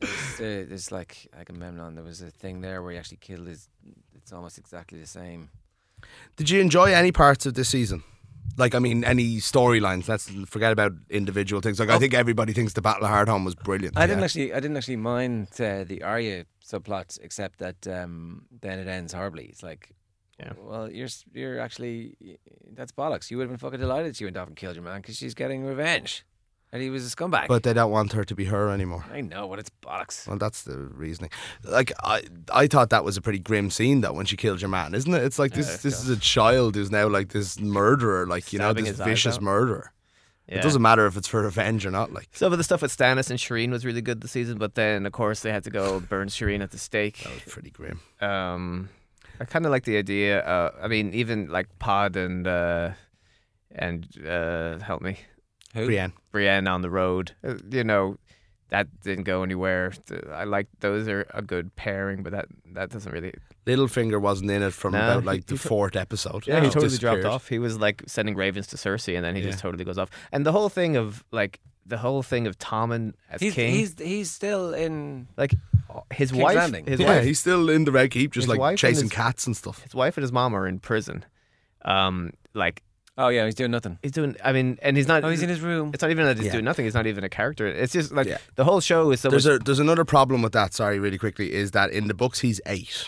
there's, 0.00 0.40
uh, 0.40 0.66
there's 0.68 0.92
like 0.92 1.26
Agamemnon. 1.38 1.94
There 1.94 2.04
was 2.04 2.20
a 2.20 2.30
thing 2.30 2.60
there 2.60 2.82
where 2.82 2.92
he 2.92 2.98
actually 2.98 3.18
killed 3.18 3.46
his. 3.46 3.68
It's 4.14 4.32
almost 4.34 4.58
exactly 4.58 5.00
the 5.00 5.06
same. 5.06 5.48
Did 6.36 6.50
you 6.50 6.60
enjoy 6.60 6.92
any 6.92 7.10
parts 7.10 7.46
of 7.46 7.54
this 7.54 7.70
season? 7.70 8.02
Like, 8.56 8.74
I 8.74 8.78
mean, 8.78 9.04
any 9.04 9.36
storylines? 9.36 10.08
Let's 10.08 10.30
forget 10.46 10.72
about 10.72 10.92
individual 11.10 11.60
things. 11.60 11.78
Like, 11.78 11.90
I 11.90 11.94
Oh. 11.96 11.98
think 11.98 12.14
everybody 12.14 12.52
thinks 12.52 12.72
the 12.72 12.82
Battle 12.82 13.04
of 13.04 13.10
Hardhome 13.10 13.44
was 13.44 13.54
brilliant. 13.54 13.98
I 13.98 14.06
didn't 14.06 14.24
actually. 14.24 14.52
I 14.52 14.60
didn't 14.60 14.76
actually 14.76 14.96
mind 14.96 15.48
uh, 15.60 15.84
the 15.84 16.02
Arya 16.02 16.46
subplots, 16.64 17.18
except 17.22 17.58
that 17.58 17.86
um, 17.86 18.46
then 18.60 18.78
it 18.78 18.88
ends 18.88 19.12
horribly. 19.12 19.44
It's 19.46 19.62
like, 19.62 19.90
Yeah. 20.40 20.52
well, 20.58 20.90
you're 20.90 21.08
you're 21.32 21.60
actually 21.60 22.16
that's 22.72 22.92
bollocks. 22.92 23.30
You 23.30 23.36
would 23.38 23.44
have 23.44 23.50
been 23.50 23.58
fucking 23.58 23.80
delighted 23.80 24.10
that 24.10 24.16
she 24.16 24.24
went 24.24 24.36
off 24.36 24.48
and 24.48 24.56
killed 24.56 24.74
your 24.76 24.84
man 24.84 25.00
because 25.00 25.16
she's 25.16 25.34
getting 25.34 25.64
revenge, 25.64 26.24
and 26.76 26.82
he 26.82 26.90
was 26.90 27.06
a 27.06 27.16
scumbag. 27.16 27.48
But 27.48 27.62
they 27.62 27.72
don't 27.72 27.90
want 27.90 28.12
her 28.12 28.22
to 28.24 28.34
be 28.34 28.44
her 28.44 28.68
anymore. 28.70 29.04
I 29.12 29.22
know, 29.22 29.48
but 29.48 29.58
it's 29.58 29.70
bollocks. 29.82 30.26
Well, 30.28 30.38
that's 30.38 30.62
the 30.62 30.76
reasoning. 30.78 31.30
Like, 31.64 31.90
I, 32.04 32.22
I 32.52 32.66
thought 32.66 32.90
that 32.90 33.04
was 33.04 33.16
a 33.16 33.20
pretty 33.20 33.38
grim 33.38 33.70
scene, 33.70 34.02
though, 34.02 34.12
when 34.12 34.26
she 34.26 34.36
killed 34.36 34.60
your 34.60 34.68
man, 34.70 34.94
isn't 34.94 35.12
it? 35.12 35.22
It's 35.24 35.38
like 35.38 35.52
this, 35.52 35.68
Yeah, 35.68 35.76
this 35.82 36.02
is 36.02 36.08
a 36.08 36.16
child 36.18 36.74
who's 36.76 36.90
now 36.90 37.08
like 37.08 37.30
this 37.30 37.58
murderer, 37.58 38.26
like 38.26 38.52
you 38.52 38.58
know, 38.58 38.72
this 38.72 38.86
his 38.86 39.00
eyes 39.00 39.06
vicious 39.06 39.36
out. 39.36 39.42
murderer. 39.42 39.92
yeah 40.48 40.58
It 40.58 40.62
doesn't 40.62 40.82
matter 40.82 41.06
if 41.06 41.16
it's 41.16 41.28
for 41.28 41.42
revenge 41.42 41.84
or 41.86 41.90
not. 41.90 42.12
Like, 42.12 42.28
Some 42.32 42.52
of 42.52 42.58
the 42.58 42.64
stuff 42.64 42.82
with 42.82 42.96
Stannis 42.96 43.30
and 43.30 43.38
Shireen 43.38 43.70
was 43.70 43.84
really 43.86 44.02
good 44.02 44.20
this 44.20 44.32
season, 44.32 44.58
but 44.58 44.74
then 44.74 45.06
of 45.06 45.12
course 45.12 45.40
they 45.40 45.50
had 45.52 45.64
to 45.64 45.70
go 45.70 45.98
burn 46.00 46.28
Shireen 46.28 46.62
at 46.62 46.70
the 46.70 46.78
stake. 46.78 47.18
that 47.24 47.32
was 47.32 47.42
pretty 47.52 47.70
grim. 47.70 48.00
Um, 48.20 48.90
I 49.40 49.44
kind 49.44 49.64
of 49.66 49.70
like 49.70 49.84
the 49.84 49.96
idea. 49.98 50.40
Uh, 50.44 50.70
I 50.82 50.88
mean, 50.88 51.12
even 51.14 51.48
like 51.48 51.68
Pod 51.78 52.16
and 52.16 52.46
uh, 52.46 52.90
and 53.74 54.06
uh, 54.26 54.78
help 54.78 55.02
me, 55.02 55.18
Who? 55.76 55.86
Brienne. 55.86 56.12
Brienne 56.32 56.66
on 56.68 56.82
the 56.82 56.90
road. 56.90 57.32
Uh, 57.46 57.54
you 57.70 57.84
know, 57.84 58.16
that 58.70 58.88
didn't 59.02 59.24
go 59.24 59.42
anywhere. 59.44 59.92
I 60.32 60.44
like 60.44 60.66
those 60.80 61.06
are 61.08 61.26
a 61.32 61.42
good 61.42 61.74
pairing, 61.76 62.22
but 62.24 62.32
that 62.32 62.46
that 62.74 62.90
doesn't 62.90 63.12
really. 63.12 63.32
Littlefinger 63.66 64.20
wasn't 64.20 64.50
in 64.50 64.62
it 64.62 64.72
from 64.72 64.92
No, 64.92 64.98
about 64.98 65.20
he- 65.22 65.26
like 65.26 65.46
the 65.46 65.54
he 65.54 65.58
fourth 65.58 65.96
episode. 65.96 66.46
Yeah, 66.46 66.60
he 66.60 66.70
totally 66.70 66.96
dropped 66.98 67.24
off. 67.24 67.48
He 67.48 67.58
was 67.58 67.78
like 67.78 68.02
sending 68.06 68.34
ravens 68.36 68.66
to 68.68 68.76
Cersei, 68.76 69.16
and 69.16 69.24
then 69.24 69.36
he 69.36 69.42
just 69.42 69.58
totally 69.60 69.84
goes 69.84 69.98
off. 69.98 70.10
And 70.32 70.44
the 70.46 70.52
whole 70.52 70.68
thing 70.68 70.96
of 70.96 71.24
like 71.30 71.60
the 71.84 71.98
whole 71.98 72.22
thing 72.22 72.46
of 72.48 72.58
Tommen 72.58 73.12
as 73.30 73.40
He's, 73.40 73.54
king, 73.54 73.72
he's 73.72 73.94
he's 73.98 74.30
still 74.30 74.74
in. 74.74 75.28
like 75.36 75.54
his 76.12 76.30
King's 76.32 76.42
wife, 76.42 76.56
Landing. 76.56 76.84
his 76.86 76.98
yeah, 77.00 77.06
wife, 77.16 77.24
he's 77.24 77.38
still 77.40 77.70
in 77.70 77.84
the 77.84 77.92
Red 77.92 78.10
Keep, 78.10 78.32
just 78.32 78.48
like 78.48 78.58
wife 78.58 78.70
and 78.70 78.78
chasing 78.78 79.04
his- 79.04 79.12
cats 79.12 79.46
and 79.46 79.56
stuff. 79.56 79.82
his 79.82 79.94
wife 79.94 80.16
and 80.16 80.22
his 80.22 80.32
mom 80.32 80.54
are 80.54 80.66
in 80.66 80.78
prison. 80.80 81.24
Um, 81.84 82.32
like 82.54 82.82
Oh 83.18 83.28
yeah, 83.28 83.44
he's 83.46 83.54
doing 83.54 83.70
nothing. 83.70 83.98
he's 84.02 84.12
doing. 84.12 84.36
I 84.44 84.52
mean, 84.52 84.78
and 84.82 84.96
he's 84.96 85.08
not. 85.08 85.24
Oh, 85.24 85.30
he's 85.30 85.42
in 85.42 85.48
his 85.48 85.60
room. 85.60 85.90
It's 85.94 86.02
not 86.02 86.10
even 86.10 86.26
that 86.26 86.36
he's 86.36 86.46
Yeah. 86.46 86.52
doing 86.52 86.64
nothing. 86.64 86.84
He's 86.84 86.94
not 86.94 87.06
even 87.06 87.24
a 87.24 87.28
character. 87.30 87.66
It's 87.66 87.92
just 87.92 88.12
like 88.12 88.26
Yeah. 88.26 88.38
the 88.56 88.64
whole 88.64 88.80
show 88.80 89.10
is 89.10 89.20
so 89.20 89.30
There's 89.30 89.46
much. 89.46 89.60
a 89.62 89.64
there's 89.64 89.78
another 89.78 90.04
problem 90.04 90.42
with 90.42 90.52
that. 90.52 90.74
Sorry, 90.74 90.98
really 90.98 91.18
quickly, 91.18 91.52
is 91.54 91.70
that 91.70 91.90
in 91.90 92.08
the 92.08 92.14
books 92.14 92.40
he's 92.40 92.60
eight. 92.66 93.06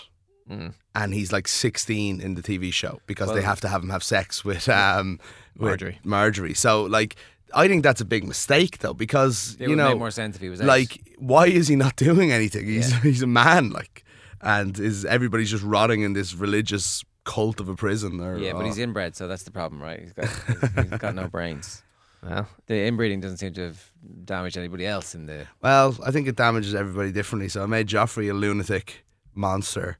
Mm. 0.50 0.72
and 0.94 1.12
he's 1.12 1.30
like 1.30 1.46
16 1.46 2.22
in 2.22 2.34
the 2.34 2.40
TV 2.40 2.72
show 2.72 3.02
because 3.06 3.34
they 3.34 3.42
have 3.42 3.60
to 3.60 3.68
have 3.68 3.82
him 3.82 3.90
have 3.90 4.02
sex 4.02 4.46
with 4.46 4.66
um 4.70 5.20
with 5.58 5.78
Margaery. 5.78 5.96
Margaery. 6.06 6.56
So 6.56 6.84
like 6.84 7.16
I 7.52 7.68
think 7.68 7.82
that's 7.82 8.00
a 8.00 8.06
big 8.06 8.24
mistake 8.26 8.78
though 8.78 8.94
because 8.94 9.56
It 9.60 9.64
you 9.64 9.68
would 9.68 9.76
know 9.76 9.90
make 9.90 9.98
more 9.98 10.10
sense 10.10 10.36
if 10.36 10.40
he 10.40 10.48
was 10.48 10.62
eight. 10.62 10.66
like 10.66 11.02
why 11.18 11.48
is 11.48 11.68
he 11.68 11.76
not 11.76 11.96
doing 12.08 12.32
anything? 12.32 12.64
He's 12.64 12.90
Yeah. 12.92 13.00
he's 13.00 13.20
a 13.20 13.26
man 13.26 13.68
like 13.72 14.04
and 14.40 14.78
is 14.80 15.04
everybody's 15.04 15.50
just 15.50 15.64
rotting 15.64 16.00
in 16.00 16.14
this 16.14 16.34
religious 16.34 17.04
cult 17.28 17.60
of 17.60 17.68
a 17.68 17.74
prison 17.76 18.20
or 18.20 18.38
yeah, 18.38 18.54
but 18.54 18.64
he's 18.66 18.78
inbred, 18.78 19.14
so 19.14 19.28
that's 19.28 19.42
the 19.42 19.50
problem, 19.50 19.82
right? 19.82 20.00
He's 20.00 20.12
got 20.14 20.28
he's, 20.28 20.88
he's 20.90 20.98
got 20.98 21.14
no 21.14 21.28
brains. 21.36 21.82
Well, 22.22 22.48
The 22.66 22.74
inbreeding 22.86 23.20
doesn't 23.20 23.36
seem 23.36 23.52
to 23.54 23.62
have 23.66 23.92
damaged 24.24 24.56
anybody 24.56 24.84
else 24.86 25.14
in 25.14 25.26
the. 25.26 25.46
Well, 25.62 25.96
I 26.04 26.10
think 26.10 26.26
it 26.26 26.34
damages 26.36 26.74
everybody 26.74 27.12
differently. 27.12 27.48
So 27.48 27.62
I 27.62 27.66
made 27.66 27.86
Joffrey 27.86 28.28
a 28.30 28.34
lunatic 28.34 29.04
monster. 29.34 29.98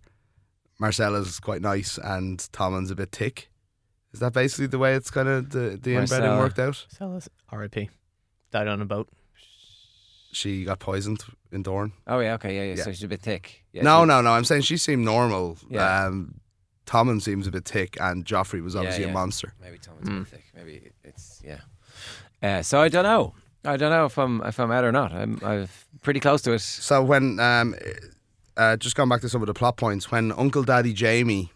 Myrcella's 0.81 1.39
quite 1.39 1.61
nice 1.63 1.99
and 2.03 2.41
Tommen's 2.53 2.91
a 2.91 2.97
bit 2.97 3.13
thick. 3.13 3.51
Is 4.13 4.21
that 4.21 4.33
basically 4.33 4.67
the 4.67 4.79
way 4.79 4.95
it's 4.95 5.11
kind 5.11 5.29
of 5.29 5.51
the, 5.51 5.79
the 5.81 5.95
inbreeding 5.95 6.27
Myrcella. 6.27 6.39
worked 6.39 6.59
out? 6.59 6.87
Celis, 6.89 7.29
R.I.P. 7.51 7.89
Died 8.51 8.67
on 8.69 8.81
a 8.81 8.85
boat. 8.87 9.09
She 10.33 10.65
got 10.65 10.79
poisoned 10.79 11.25
in 11.53 11.63
Dorne. 11.63 11.93
Oh 12.07 12.19
yeah, 12.21 12.35
okay, 12.35 12.55
yeah, 12.57 12.63
yeah. 12.63 12.75
Yeah. 12.79 12.85
So 12.85 12.93
she's 12.93 13.03
a 13.05 13.09
bit 13.09 13.23
thick. 13.23 13.65
Yeah, 13.73 13.83
no, 13.83 14.03
she- 14.03 14.07
no, 14.09 14.21
no. 14.23 14.31
I'm 14.31 14.45
saying 14.45 14.63
she 14.63 14.77
seemed 14.77 15.05
normal. 15.05 15.57
Yeah. 15.71 16.07
Um, 16.07 16.41
Tommen 16.89 17.21
seems 17.21 17.47
a 17.47 17.51
bit 17.51 17.67
thick, 17.67 17.97
and 18.01 18.25
Joffrey 18.25 18.63
was 18.63 18.75
obviously 18.75 19.05
yeah. 19.05 19.11
a 19.11 19.13
monster. 19.13 19.55
Maybe 19.61 19.79
Tommen's 19.79 20.09
a 20.09 20.13
bit 20.13 20.27
thick. 20.29 20.45
Maybe 20.57 20.91
it's 21.05 21.43
yeah. 21.45 21.61
Uh, 22.43 22.63
so 22.63 22.81
I 22.81 22.89
don't 22.89 23.05
know. 23.05 23.35
I 23.65 23.77
don't 23.77 23.91
know 23.91 24.07
if 24.07 24.17
I'm 24.19 24.41
if 24.43 24.59
I'm 24.59 24.71
out 24.71 24.85
or 24.85 24.93
not. 24.93 25.13
I'm 25.13 25.39
I'm 25.43 25.69
pretty 26.03 26.21
close 26.21 26.41
to 26.43 26.53
it. 26.53 26.61
So 26.61 27.03
when 27.03 27.39
um, 27.41 27.75
uh, 28.57 28.77
just 28.77 28.97
going 28.97 29.09
back 29.09 29.21
to 29.21 29.29
some 29.29 29.43
of 29.43 29.47
the 29.47 29.55
plot 29.55 29.77
points, 29.77 30.11
when 30.11 30.33
Uncle 30.33 30.63
Daddy 30.63 30.95
Jaime 30.95 31.53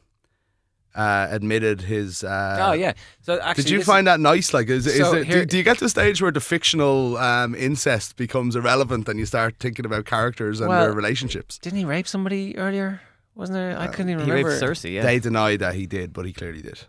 uh, 0.95 1.29
admitted 1.31 1.83
his. 1.83 2.23
Uh, 2.23 2.69
oh 2.69 2.73
yeah. 2.73 2.93
So 3.23 3.41
actually, 3.41 3.65
Did 3.65 3.71
you 3.71 3.83
find 3.83 4.07
that 4.07 4.21
nice? 4.21 4.53
Like, 4.53 4.69
is, 4.69 4.87
is 4.87 4.99
So 4.99 5.15
it, 5.15 5.27
here- 5.27 5.41
do, 5.41 5.47
do 5.47 5.57
you 5.57 5.63
get 5.63 5.79
to 5.79 5.85
the 5.85 5.89
stage 5.89 6.21
where 6.21 6.31
the 6.31 6.41
fictional 6.41 7.17
um, 7.17 7.55
incest 7.55 8.17
becomes 8.17 8.57
irrelevant 8.57 9.09
and 9.09 9.19
you 9.19 9.27
start 9.27 9.57
thinking 9.59 9.87
about 9.87 10.05
characters 10.05 10.61
and 10.61 10.69
Well, 10.69 10.85
their 10.85 10.93
relationships? 10.93 11.59
Didn't 11.59 11.79
he 11.79 11.85
rape 11.85 12.07
somebody 12.07 12.57
earlier? 12.59 13.01
Wasn't 13.35 13.55
there? 13.55 13.79
I 13.79 13.87
couldn't 13.87 14.11
even 14.11 14.25
He 14.27 14.31
remember. 14.31 14.51
raped 14.51 14.63
Cersei. 14.63 14.93
Yeah. 14.93 15.03
They 15.03 15.19
deny 15.19 15.57
that 15.57 15.75
he 15.75 15.87
did, 15.87 16.13
but 16.13 16.27
he 16.27 16.33
clearly 16.33 16.61
did. 16.63 16.81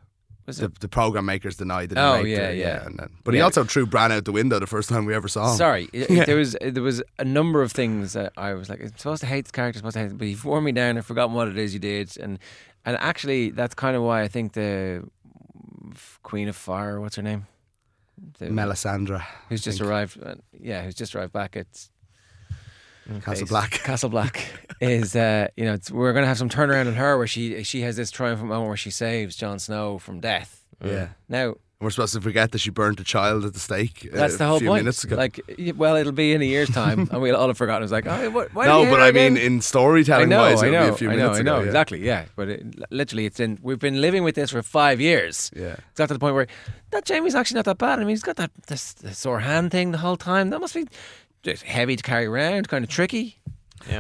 Was 0.46 0.58
The, 0.58 0.66
it? 0.66 0.80
the 0.82 0.90
program 0.90 1.24
makers 1.26 1.56
denied 1.56 1.90
that 1.92 1.98
he 1.98 2.04
Oh, 2.04 2.16
raped 2.16 2.28
yeah, 2.28 2.48
her. 2.48 2.54
yeah. 2.54 2.86
and 2.86 3.00
then, 3.00 3.10
but 3.24 3.34
he 3.34 3.38
Yeah. 3.38 3.46
also 3.46 3.64
threw 3.64 3.86
Bran 3.86 4.12
out 4.12 4.26
the 4.26 4.34
window 4.34 4.60
the 4.60 4.68
first 4.68 4.90
time 4.90 5.06
we 5.06 5.16
ever 5.16 5.30
saw 5.30 5.52
him. 5.52 5.58
Sorry, 5.58 5.90
it- 5.94 6.10
it- 6.12 6.26
there 6.26 6.36
was 6.36 6.58
there 6.62 6.84
was 6.84 7.02
a 7.18 7.24
number 7.24 7.62
of 7.62 7.72
things 7.72 8.12
that 8.12 8.34
I 8.36 8.54
was 8.54 8.70
like, 8.70 8.82
I'm 8.82 8.98
supposed 8.98 9.22
to 9.22 9.28
hate 9.28 9.46
this 9.46 9.52
character, 9.52 9.78
supposed 9.80 9.94
to 9.94 10.00
hate, 10.02 10.12
it, 10.12 10.18
but 10.18 10.28
you've 10.28 10.44
worn 10.44 10.66
me 10.66 10.74
down. 10.74 10.98
I've 10.98 11.06
forgotten 11.06 11.34
what 11.34 11.48
it 11.48 11.58
is 11.58 11.74
you 11.74 11.80
did, 11.80 12.18
and 12.20 12.40
and 12.84 12.98
actually 12.98 13.52
that's 13.52 13.74
kind 13.74 13.96
of 13.96 14.04
why 14.04 14.22
I 14.22 14.28
think 14.28 14.52
the 14.52 15.08
Queen 16.24 16.50
of 16.50 16.58
Fire, 16.58 17.00
what's 17.00 17.16
her 17.16 17.22
name, 17.22 17.48
the, 18.40 18.48
Melisandre, 18.48 19.24
who's 19.48 19.62
just 19.62 19.80
arrived, 19.80 20.20
uh, 20.22 20.36
yeah, 20.60 20.84
who's 20.84 20.96
just 20.96 21.16
arrived 21.16 21.32
back 21.32 21.56
at 21.56 21.88
Castle 23.24 23.48
Black. 23.48 23.72
Castle 23.84 24.10
Black, 24.10 24.48
is 24.82 25.16
uh, 25.16 25.48
you 25.58 25.66
know 25.66 25.74
it's, 25.74 25.92
we're 25.92 26.14
gonna 26.14 26.28
have 26.28 26.38
some 26.38 26.50
turnaround 26.50 26.88
in 26.88 26.94
her 26.96 27.18
where 27.18 27.28
she 27.28 27.64
she 27.64 27.82
has 27.82 27.96
this 27.96 28.12
triumphant 28.12 28.50
moment 28.50 28.68
where 28.68 28.78
she 28.78 28.90
saves 28.92 29.36
Jon 29.36 29.60
Snow 29.60 29.98
from 29.98 30.20
death. 30.20 30.66
Yeah. 30.84 31.10
Now 31.30 31.56
We're 31.80 31.90
supposed 31.92 32.14
to 32.14 32.22
forget 32.22 32.52
that 32.52 32.60
she 32.60 32.70
burnt 32.70 33.00
a 33.00 33.04
child 33.04 33.46
at 33.46 33.54
the 33.54 33.60
stake. 33.60 34.08
uh, 34.12 34.16
that's 34.18 34.38
the 34.38 34.44
a 34.46 34.48
whole 34.48 34.60
point. 34.60 34.86
Like, 35.12 35.40
well, 35.76 35.96
it'll 35.96 36.12
be 36.12 36.34
in 36.34 36.42
a 36.42 36.46
year's 36.46 36.70
time, 36.70 37.08
and 37.12 37.22
we'll 37.22 37.36
all 37.36 37.48
have 37.48 37.58
forgotten. 37.58 37.84
It's 37.84 37.92
like, 37.92 38.06
oh, 38.08 38.30
what, 38.32 38.54
why 38.54 38.66
no, 38.66 38.86
but 38.86 39.02
I 39.02 39.12
mean, 39.12 39.38
in 39.38 39.62
storytelling 39.62 40.30
know, 40.30 40.40
wise, 40.40 40.62
I 40.64 40.68
it'll 40.68 40.84
be 40.84 40.90
a 40.90 40.96
few 40.96 41.10
I 41.10 41.16
know, 41.16 41.22
minutes 41.24 41.40
I 41.40 41.42
know, 41.44 41.56
ago. 41.56 41.62
yeah. 41.62 41.68
exactly, 41.68 42.06
yeah. 42.06 42.26
But 42.36 42.50
it, 42.50 42.92
literally, 42.92 43.26
it's 43.26 43.40
in. 43.40 43.60
We've 43.62 43.80
been 43.80 44.02
living 44.02 44.24
with 44.24 44.36
this 44.36 44.52
for 44.52 44.62
five 44.62 45.00
years. 45.00 45.52
Yeah. 45.56 45.76
It's 45.92 45.98
got 45.98 46.08
to 46.08 46.14
the 46.14 46.20
point 46.20 46.36
where 46.36 46.48
that 46.92 47.08
Jaime's 47.08 47.36
actually 47.36 47.56
not 47.56 47.66
that 47.66 47.78
bad. 47.78 48.00
I 48.00 48.02
mean, 48.04 48.10
he's 48.10 48.24
got 48.24 48.36
that 48.38 48.52
this, 48.68 48.94
this 48.94 49.18
sore 49.18 49.40
hand 49.40 49.72
thing 49.72 49.92
the 49.92 49.98
whole 50.00 50.18
time. 50.18 50.50
That 50.52 50.60
must 50.60 50.74
be 50.74 50.86
just 51.44 51.64
heavy 51.64 51.96
to 51.96 52.04
carry 52.04 52.26
around, 52.26 52.68
kind 52.70 52.84
of 52.84 52.90
tricky. 52.90 53.40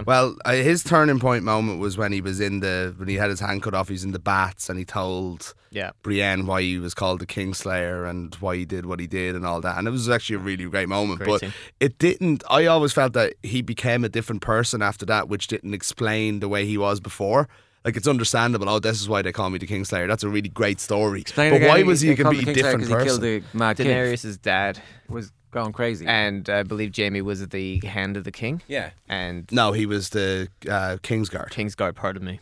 Well, 0.05 0.37
uh, 0.45 0.53
his 0.53 0.81
turning 0.81 1.19
point 1.19 1.43
moment 1.43 1.81
was 1.81 1.97
when 1.97 2.13
he 2.13 2.21
was 2.21 2.39
in 2.39 2.61
the 2.61 2.93
when 2.95 3.09
he 3.09 3.15
had 3.15 3.29
his 3.29 3.41
hand 3.41 3.63
cut 3.63 3.73
off. 3.73 3.89
He's 3.89 4.05
in 4.05 4.13
the 4.13 4.19
bats, 4.19 4.69
and 4.69 4.79
he 4.79 4.85
told 4.85 5.53
Yeah. 5.71 5.91
Brienne 6.03 6.45
why 6.45 6.61
he 6.61 6.77
was 6.77 6.93
called 6.93 7.19
the 7.19 7.25
Kingslayer 7.25 8.09
and 8.09 8.33
why 8.35 8.55
he 8.55 8.63
did 8.63 8.85
what 8.85 9.01
he 9.01 9.07
did 9.07 9.35
and 9.35 9.45
all 9.45 9.59
that. 9.59 9.77
And 9.77 9.85
it 9.85 9.91
was 9.91 10.07
actually 10.09 10.37
a 10.37 10.39
really 10.39 10.63
great 10.69 10.87
moment. 10.87 11.19
Great 11.19 11.27
but 11.29 11.39
scene. 11.41 11.53
it 11.81 11.97
didn't. 11.99 12.43
I 12.49 12.65
always 12.67 12.93
felt 12.93 13.11
that 13.13 13.33
he 13.43 13.61
became 13.61 14.05
a 14.05 14.09
different 14.09 14.41
person 14.41 14.81
after 14.81 15.05
that, 15.07 15.27
which 15.27 15.47
didn't 15.47 15.73
explain 15.73 16.39
the 16.39 16.47
way 16.47 16.65
he 16.65 16.77
was 16.77 17.01
before. 17.01 17.49
Like 17.83 17.97
it's 17.97 18.07
understandable. 18.07 18.69
Oh, 18.69 18.79
this 18.79 19.01
is 19.01 19.09
why 19.09 19.21
they 19.21 19.33
call 19.33 19.49
me 19.49 19.57
the 19.57 19.67
Kingslayer. 19.67 20.07
That's 20.07 20.23
a 20.23 20.29
really 20.29 20.47
great 20.47 20.79
story. 20.79 21.19
Explain 21.21 21.51
but 21.51 21.57
again, 21.57 21.67
why 21.67 21.83
was 21.83 21.99
he 21.99 22.13
a 22.13 22.15
they 22.15 22.23
called 22.23 22.35
him 22.35 22.45
completely 22.45 22.61
Kingslayer 22.63 22.79
different 22.79 22.83
'cause 22.83 22.89
person? 22.89 23.23
He 23.23 23.39
killed 23.41 23.43
the 23.51 23.57
mad 23.57 23.75
king. 23.75 23.87
Daenerys' 23.87 24.41
dad, 24.41 24.79
was 25.09 25.33
going 25.53 25.71
crazy. 25.71 26.05
and 26.05 26.49
I 26.49 26.63
believe 26.63 26.91
Jaime 26.95 27.21
was 27.21 27.41
at 27.41 27.51
the 27.51 27.79
hand 27.85 28.17
of 28.17 28.23
the 28.25 28.31
king, 28.31 28.61
yeah, 28.67 28.89
and 29.07 29.49
no, 29.51 29.71
he 29.71 29.85
was 29.85 30.09
the 30.09 30.49
uh, 30.67 30.97
Kingsguard. 31.01 31.49
Kingsguard. 31.51 31.95
Pardon 31.95 32.25
me. 32.25 32.39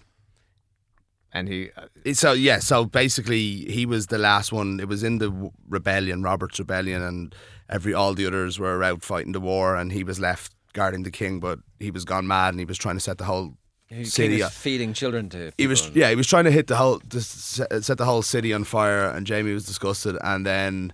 And 1.34 1.47
he, 1.47 1.69
uh, 1.78 2.13
So 2.13 2.34
yeah, 2.34 2.60
so 2.60 2.84
basically 2.86 3.71
he 3.71 3.86
was 3.86 4.08
the 4.08 4.17
last 4.17 4.52
one. 4.52 4.80
It 4.82 4.88
was 4.89 5.02
in 5.02 5.19
the 5.19 5.30
w- 5.30 5.52
rebellion, 5.69 6.24
Robert's 6.24 6.60
rebellion, 6.60 7.02
and 7.02 7.34
every 7.69 7.93
all 7.93 8.13
the 8.13 8.26
others 8.26 8.60
were 8.60 8.84
out 8.84 9.02
fighting 9.02 9.32
the 9.32 9.39
war, 9.39 9.76
and 9.78 9.93
he 9.93 10.04
was 10.04 10.19
left 10.19 10.54
guarding 10.74 11.04
the 11.04 11.12
king. 11.12 11.39
But 11.39 11.60
he 11.80 11.89
was 11.89 12.04
gone 12.04 12.28
mad, 12.28 12.50
and 12.50 12.60
he 12.60 12.65
was 12.65 12.78
trying 12.78 12.95
to 12.97 13.00
set 13.02 13.17
the 13.17 13.24
whole 13.24 13.56
he 13.88 14.04
city. 14.04 14.41
was 14.41 14.52
feeding 14.52 14.91
children 14.93 15.30
to. 15.30 15.54
He 15.58 15.67
was 15.67 15.82
people. 15.84 16.00
yeah, 16.02 16.10
he 16.10 16.15
was 16.17 16.28
trying 16.28 16.43
to 16.45 16.52
hit 16.52 16.67
the 16.67 16.76
whole 16.76 17.00
to 17.00 17.21
set 17.21 17.82
set 17.86 17.97
the 17.97 18.06
whole 18.06 18.24
city 18.24 18.52
on 18.54 18.65
fire, 18.65 19.10
and 19.10 19.28
Jaime 19.28 19.54
was 19.54 19.65
disgusted, 19.65 20.17
and 20.24 20.45
then. 20.45 20.91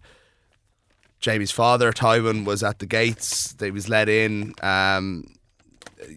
Jaime's 1.24 1.52
father, 1.52 1.92
Tywin, 1.92 2.46
was 2.46 2.64
at 2.64 2.80
the 2.80 2.86
gates. 2.86 3.54
They 3.54 3.72
was 3.72 3.90
let 3.90 4.08
in, 4.10 4.54
um, 4.62 5.26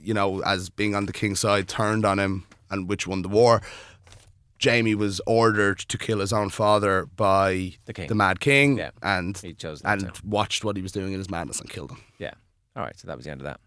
you 0.03 0.13
know, 0.15 0.41
as 0.43 0.69
being 0.71 0.95
on 0.95 1.07
the 1.07 1.13
king's 1.13 1.41
side, 1.41 1.69
turned 1.69 2.05
on 2.05 2.19
him, 2.19 2.47
and 2.71 2.89
which 2.89 3.07
won 3.07 3.23
the 3.23 3.29
war. 3.29 3.63
Jaime 4.63 4.95
was 4.95 5.23
ordered 5.27 5.79
to 5.79 5.97
kill 5.97 6.19
his 6.21 6.35
own 6.35 6.51
father 6.51 7.07
by 7.17 7.73
The 7.87 7.95
king. 7.95 8.15
Mad 8.15 8.41
King, 8.41 8.77
Yeah. 8.77 8.91
and 9.03 9.37
He 9.39 9.55
chose 9.55 9.81
and 9.83 10.13
to. 10.15 10.27
watched 10.27 10.65
what 10.65 10.77
he 10.77 10.83
was 10.83 10.93
doing 10.93 11.13
in 11.13 11.19
his 11.19 11.31
madness 11.31 11.61
and 11.61 11.71
killed 11.71 11.93
him. 11.93 12.03
Yeah. 12.19 12.33
All 12.77 12.83
right. 12.83 12.99
So 12.99 13.09
that 13.09 13.17
was 13.17 13.25
the 13.25 13.31
end 13.33 13.41
of 13.41 13.47
that. 13.47 13.59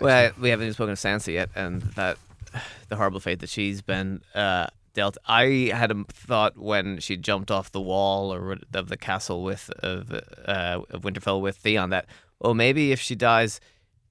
well, 0.00 0.32
we 0.40 0.48
haven't 0.48 0.64
even 0.64 0.74
spoken 0.74 0.90
of 0.92 0.98
Sansa 0.98 1.32
yet, 1.32 1.50
and 1.54 1.82
that 1.94 2.18
the 2.88 2.96
horrible 2.96 3.20
fate 3.20 3.38
that 3.40 3.48
she's 3.48 3.80
been 3.80 4.22
uh, 4.34 4.66
dealt. 4.94 5.16
I 5.26 5.70
had 5.74 5.90
a 5.90 6.04
thought 6.12 6.56
when 6.56 6.98
she 7.00 7.16
jumped 7.16 7.50
off 7.50 7.72
the 7.72 7.80
wall 7.80 8.32
or 8.32 8.58
of 8.74 8.88
the 8.88 8.96
castle 8.96 9.42
with 9.42 9.70
of, 9.80 10.12
uh, 10.12 10.80
of 10.90 11.02
Winterfell 11.02 11.40
with 11.40 11.56
Theon 11.56 11.90
that 11.90 12.06
oh 12.40 12.54
maybe 12.54 12.92
if 12.92 13.00
she 13.00 13.14
dies, 13.14 13.60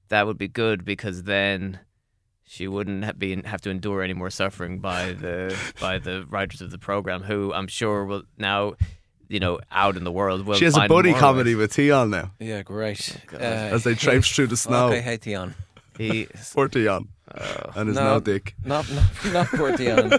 that 0.09 0.25
would 0.25 0.37
be 0.37 0.47
good 0.47 0.83
because 0.85 1.23
then 1.23 1.79
she 2.43 2.67
wouldn't 2.67 3.03
have 3.05 3.17
been 3.17 3.43
have 3.45 3.61
to 3.61 3.69
endure 3.69 4.01
any 4.01 4.13
more 4.13 4.29
suffering 4.29 4.79
by 4.79 5.13
the 5.25 5.55
by 5.79 5.99
the 5.99 6.25
writers 6.29 6.61
of 6.61 6.71
the 6.71 6.77
program, 6.77 7.23
who 7.23 7.53
I'm 7.53 7.67
sure 7.67 8.05
will 8.05 8.23
now. 8.37 8.73
You 9.29 9.39
know, 9.39 9.61
out 9.71 9.95
in 9.95 10.03
the 10.03 10.11
world, 10.11 10.45
will 10.45 10.55
she 10.55 10.65
has 10.65 10.75
a 10.75 10.89
buddy 10.89 11.13
comedy 11.13 11.55
ways. 11.55 11.61
with 11.61 11.73
Theon 11.73 12.09
now 12.09 12.33
Yeah. 12.37 12.63
Great. 12.63 13.15
Uh, 13.31 13.37
as 13.37 13.85
they 13.85 13.95
traipse 14.05 14.29
through 14.29 14.47
the 14.47 14.57
snow. 14.57 14.87
Okay. 14.87 14.99
Hey, 14.99 15.15
Theon. 15.15 15.55
He, 15.97 16.27
Poor 16.53 16.67
Theon 16.67 17.07
and 17.75 17.87
his 17.87 17.95
no. 17.95 18.15
no 18.15 18.19
dick. 18.19 18.55
Not 18.65 18.91
not, 18.91 19.05
not 19.31 19.47
poor 19.47 19.77
Theon. 19.77 20.11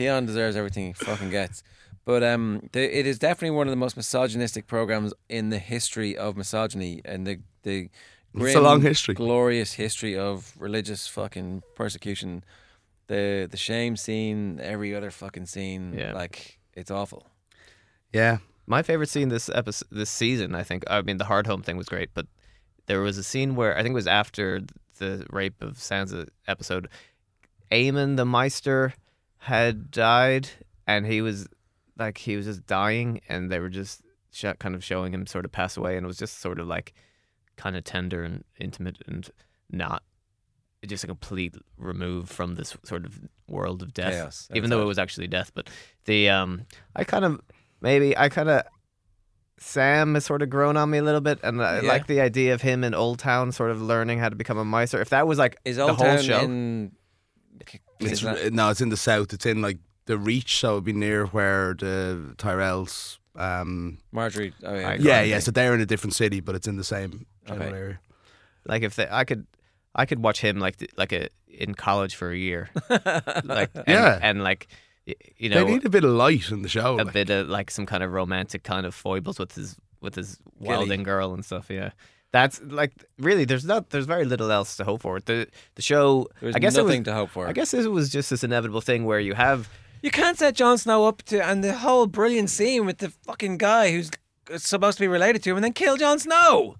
Theon 0.00 0.24
deserves 0.26 0.56
everything 0.56 0.86
he 0.86 0.92
fucking 0.94 1.30
gets. 1.30 1.62
But 2.06 2.22
um, 2.22 2.68
the, 2.72 2.98
it 2.98 3.06
is 3.06 3.18
definitely 3.18 3.56
one 3.56 3.66
of 3.66 3.72
the 3.72 3.76
most 3.76 3.96
misogynistic 3.96 4.66
programs 4.66 5.12
in 5.28 5.50
the 5.50 5.58
history 5.58 6.16
of 6.16 6.36
misogyny 6.36 7.02
and 7.04 7.26
the 7.26 7.38
the 7.62 7.90
It's 8.34 8.54
a 8.54 8.60
long 8.60 8.80
history. 8.80 9.14
glorious 9.14 9.74
history 9.74 10.16
of 10.16 10.54
religious 10.58 11.06
fucking 11.06 11.62
persecution. 11.76 12.42
The 13.08 13.46
the 13.50 13.56
shame 13.58 13.96
scene, 13.96 14.58
every 14.62 14.94
other 14.94 15.10
fucking 15.10 15.46
scene, 15.46 15.92
Yeah. 15.98 16.12
like 16.14 16.58
it's 16.74 16.90
awful. 16.90 17.26
Yeah, 18.12 18.38
My 18.66 18.82
favorite 18.82 19.08
scene 19.10 19.28
this 19.28 19.48
episode, 19.50 19.88
this 19.92 20.10
season, 20.10 20.54
I 20.54 20.62
think. 20.64 20.84
I 20.88 21.02
mean, 21.02 21.18
the 21.18 21.24
Hardhome 21.32 21.62
thing 21.64 21.76
was 21.76 21.88
great, 21.88 22.10
but 22.14 22.26
there 22.86 23.00
was 23.02 23.18
a 23.18 23.22
scene 23.22 23.54
where 23.54 23.72
I 23.76 23.82
think 23.82 23.92
it 23.92 24.02
was 24.04 24.06
after 24.24 24.60
the 24.98 25.26
rape 25.30 25.60
of 25.60 25.74
Sansa 25.74 26.28
episode. 26.48 26.88
Aemon 27.70 28.16
the 28.16 28.24
Maester 28.24 28.94
had 29.44 29.90
died, 29.90 30.48
and 30.86 31.06
he 31.06 31.20
was 31.22 31.48
like 31.98 32.18
he 32.18 32.36
was 32.36 32.46
just 32.46 32.66
dying, 32.66 33.20
and 33.28 33.50
they 33.50 33.58
were 33.58 33.68
just 33.68 34.02
sh- 34.32 34.44
kind 34.58 34.74
of 34.74 34.84
showing 34.84 35.12
him 35.12 35.26
sort 35.26 35.44
of 35.44 35.52
pass 35.52 35.76
away, 35.76 35.96
and 35.96 36.04
it 36.04 36.06
was 36.06 36.16
just 36.18 36.40
sort 36.40 36.58
of 36.60 36.66
like 36.66 36.94
kind 37.56 37.76
of 37.76 37.84
tender 37.84 38.22
and 38.22 38.44
intimate, 38.58 38.98
and 39.06 39.28
not 39.70 40.02
just 40.86 41.04
a 41.04 41.06
complete 41.06 41.54
remove 41.76 42.28
from 42.30 42.54
this 42.54 42.74
sort 42.84 43.04
of 43.04 43.20
world 43.48 43.82
of 43.82 43.92
death 43.92 44.12
Chaos. 44.14 44.48
even 44.54 44.70
though 44.70 44.80
it 44.80 44.86
was 44.86 44.98
actually 44.98 45.26
death. 45.26 45.52
But 45.54 45.68
the 46.06 46.30
um, 46.30 46.62
I 46.96 47.04
kind 47.04 47.24
of 47.24 47.40
maybe 47.82 48.16
I 48.16 48.28
kind 48.30 48.48
of 48.48 48.62
Sam 49.58 50.14
has 50.14 50.24
sort 50.24 50.40
of 50.40 50.48
grown 50.48 50.78
on 50.78 50.88
me 50.90 50.98
a 50.98 51.02
little 51.02 51.20
bit, 51.20 51.38
and 51.42 51.62
I 51.62 51.80
Yeah. 51.82 51.88
like 51.88 52.06
the 52.06 52.20
idea 52.22 52.54
of 52.54 52.62
him 52.62 52.82
in 52.82 52.94
Old 52.94 53.18
Town 53.18 53.52
sort 53.52 53.70
of 53.70 53.82
learning 53.82 54.18
how 54.18 54.30
to 54.30 54.36
become 54.36 54.56
a 54.56 54.64
maester. 54.64 55.00
If 55.02 55.10
that 55.10 55.26
was 55.26 55.38
like 55.38 55.56
is 55.66 55.76
the 55.76 55.82
Old 55.82 55.96
whole 55.96 56.06
Town 56.06 56.22
show, 56.22 56.40
in? 56.40 56.92
It's 58.00 58.12
is 58.12 58.20
that- 58.22 58.52
no, 58.52 58.70
it's 58.70 58.80
in 58.80 58.88
the 58.88 58.96
south. 58.96 59.32
It's 59.32 59.46
in 59.46 59.60
like 59.62 59.78
the 60.06 60.16
Reach, 60.18 60.58
so 60.58 60.72
it'd 60.72 60.84
be 60.84 60.92
near 60.92 61.26
where 61.26 61.74
the 61.74 62.34
Tyrells. 62.38 63.18
Um, 63.36 63.98
Margaery. 64.14 64.52
Oh 64.64 64.74
yeah. 64.74 64.94
Yeah, 64.98 65.22
yeah. 65.22 65.38
So 65.38 65.50
they're 65.50 65.74
in 65.74 65.80
a 65.80 65.86
different 65.86 66.14
city, 66.14 66.40
but 66.40 66.54
it's 66.54 66.66
in 66.66 66.76
the 66.76 66.84
same 66.84 67.26
general 67.46 67.68
Okay. 67.68 67.76
area. 67.76 68.00
like 68.66 68.82
if 68.82 68.96
they, 68.96 69.06
I 69.10 69.24
could, 69.24 69.46
I 69.94 70.04
could 70.06 70.22
watch 70.22 70.40
him 70.40 70.58
like 70.58 70.76
like 70.96 71.12
a 71.12 71.28
in 71.48 71.74
college 71.74 72.14
for 72.16 72.30
a 72.30 72.36
year, 72.36 72.70
like 73.44 73.70
and, 73.74 73.84
Yeah. 73.86 74.18
and 74.20 74.42
like 74.42 74.68
you 75.38 75.48
know 75.48 75.64
they 75.64 75.70
need 75.72 75.84
a 75.84 75.90
bit 75.90 76.04
of 76.04 76.10
light 76.10 76.50
in 76.50 76.62
the 76.62 76.68
show. 76.68 76.94
a 76.96 77.02
like. 77.04 77.12
bit 77.12 77.30
of 77.30 77.48
like 77.48 77.70
some 77.70 77.86
kind 77.86 78.02
of 78.02 78.12
romantic 78.12 78.62
kind 78.64 78.84
of 78.86 78.94
foibles 78.94 79.38
with 79.38 79.54
his 79.54 79.76
with 80.00 80.14
his 80.16 80.36
Gilly. 80.60 80.68
wilding 80.76 81.02
girl 81.04 81.32
and 81.34 81.44
stuff. 81.44 81.70
Yeah, 81.70 81.90
that's 82.32 82.60
like 82.62 82.92
really. 83.18 83.44
There's 83.44 83.64
not. 83.64 83.90
There's 83.90 84.06
very 84.06 84.24
little 84.24 84.50
else 84.52 84.76
to 84.76 84.84
hope 84.84 85.02
for. 85.02 85.20
The 85.20 85.46
the 85.74 85.82
show. 85.82 86.26
There's 86.40 86.54
I 86.54 86.58
guess 86.58 86.76
it 86.76 86.82
was, 86.82 86.90
nothing 86.90 87.04
to 87.04 87.14
hope 87.14 87.30
for. 87.30 87.46
I 87.48 87.52
guess 87.52 87.74
it 87.74 87.90
was 87.90 88.08
just 88.10 88.30
this 88.30 88.44
inevitable 88.44 88.80
thing 88.80 89.04
where 89.04 89.20
you 89.20 89.34
have 89.34 89.68
You 90.02 90.10
can't 90.10 90.38
set 90.38 90.54
Jon 90.54 90.78
Snow 90.78 91.06
up 91.06 91.22
to 91.24 91.44
and 91.44 91.62
the 91.64 91.74
whole 91.74 92.06
brilliant 92.06 92.50
scene 92.50 92.86
with 92.86 92.98
the 92.98 93.10
fucking 93.26 93.58
guy 93.58 93.90
who's 93.92 94.10
supposed 94.56 94.98
to 94.98 95.02
be 95.02 95.08
related 95.08 95.42
to 95.42 95.50
him 95.50 95.56
and 95.56 95.64
then 95.64 95.72
kill 95.72 95.96
Jon 95.96 96.18
Snow. 96.18 96.76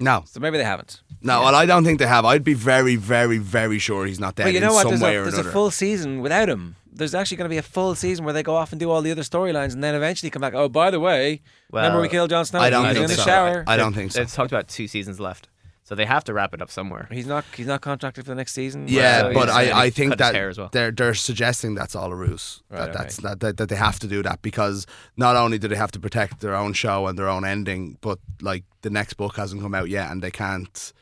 no, 0.00 0.24
So 0.26 0.40
maybe 0.40 0.58
they 0.58 0.64
haven't. 0.64 1.02
no. 1.22 1.40
Well, 1.42 1.54
I 1.54 1.66
don't 1.66 1.84
think 1.84 1.98
they 1.98 2.06
have. 2.06 2.24
I'd 2.24 2.44
be 2.44 2.54
very, 2.54 2.96
very, 2.96 3.38
very 3.38 3.78
sure 3.78 4.06
he's 4.06 4.20
not 4.20 4.34
dead 4.34 4.44
But 4.44 4.52
you 4.52 4.58
in 4.58 4.64
know 4.64 4.74
what? 4.74 4.82
some 4.88 4.98
There's, 4.98 5.28
a, 5.28 5.30
there's 5.30 5.46
a 5.46 5.50
full 5.52 5.70
season 5.70 6.20
without 6.20 6.48
him. 6.48 6.76
There's 6.94 7.14
actually 7.14 7.36
going 7.36 7.46
to 7.50 7.52
be 7.52 7.58
a 7.58 7.62
full 7.62 7.94
season 7.94 8.24
where 8.24 8.32
they 8.32 8.42
go 8.42 8.54
off 8.54 8.72
and 8.72 8.78
do 8.80 8.90
all 8.90 9.02
the 9.02 9.10
other 9.10 9.22
storylines, 9.22 9.72
and 9.74 9.82
then 9.82 9.94
eventually 9.94 10.30
come 10.30 10.40
back. 10.40 10.54
Oh, 10.54 10.68
by 10.68 10.90
the 10.90 11.00
way, 11.00 11.42
remember 11.72 12.00
we 12.00 12.08
killed 12.08 12.30
Jon 12.30 12.44
Snow? 12.44 12.60
I 12.60 12.70
don't 12.70 12.86
He 12.86 12.92
think 12.94 13.04
in 13.04 13.08
the 13.10 13.16
so. 13.16 13.22
shower. 13.24 13.64
I 13.66 13.76
don't 13.76 13.92
think 13.92 14.12
so. 14.12 14.20
It's 14.22 14.34
talked 14.34 14.52
about 14.52 14.68
two 14.68 14.86
seasons 14.86 15.18
left, 15.18 15.48
so 15.82 15.94
they 15.94 16.04
have 16.06 16.22
to 16.24 16.32
wrap 16.32 16.54
it 16.54 16.62
up 16.62 16.70
somewhere. 16.70 17.08
He's 17.10 17.26
not. 17.26 17.44
He's 17.56 17.66
not 17.66 17.80
contracted 17.80 18.24
for 18.24 18.30
the 18.30 18.36
next 18.36 18.52
season. 18.52 18.86
Yeah, 18.86 19.22
So 19.22 19.34
but 19.34 19.48
I, 19.50 19.84
I 19.86 19.90
think 19.90 20.16
that 20.18 20.56
well. 20.56 20.68
they're 20.72 20.92
they're 20.92 21.14
suggesting 21.14 21.74
that's 21.74 21.96
all 21.96 22.12
a 22.12 22.16
ruse. 22.16 22.62
Right, 22.70 22.78
that 22.78 22.88
okay. 22.90 22.98
that's 22.98 23.16
that, 23.18 23.40
that 23.40 23.56
that 23.56 23.68
they 23.68 23.76
have 23.76 23.98
to 23.98 24.06
do 24.06 24.22
that 24.22 24.42
because 24.42 24.86
not 25.16 25.34
only 25.36 25.58
do 25.58 25.66
they 25.68 25.76
have 25.76 25.90
to 25.92 25.98
protect 26.00 26.40
their 26.40 26.54
own 26.54 26.72
show 26.74 27.06
and 27.08 27.18
their 27.18 27.28
own 27.28 27.44
ending, 27.44 27.98
but 28.02 28.18
like 28.40 28.64
the 28.82 28.90
next 28.90 29.14
book 29.14 29.36
hasn't 29.36 29.60
come 29.62 29.74
out 29.74 29.88
yet, 29.88 30.10
and 30.12 30.22
they 30.22 30.30
can't, 30.30 30.92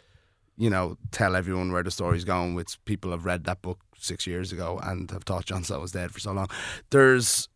you 0.57 0.71
know, 0.71 0.97
tell 1.11 1.37
everyone 1.37 1.71
where 1.73 1.83
the 1.83 1.91
story's 1.91 2.25
going. 2.25 2.55
Which 2.55 2.83
people 2.87 3.11
have 3.11 3.27
read 3.27 3.45
that 3.45 3.61
book 3.61 3.79
six 4.03 4.27
years 4.27 4.53
ago 4.53 4.79
and 4.83 5.11
have 5.11 5.25
thought 5.25 5.47
Jon 5.47 5.65
Snow 5.65 5.81
was 5.81 5.93
dead 5.93 6.11
for 6.11 6.21
so 6.21 6.33
long. 6.33 6.49
There's, 6.91 7.49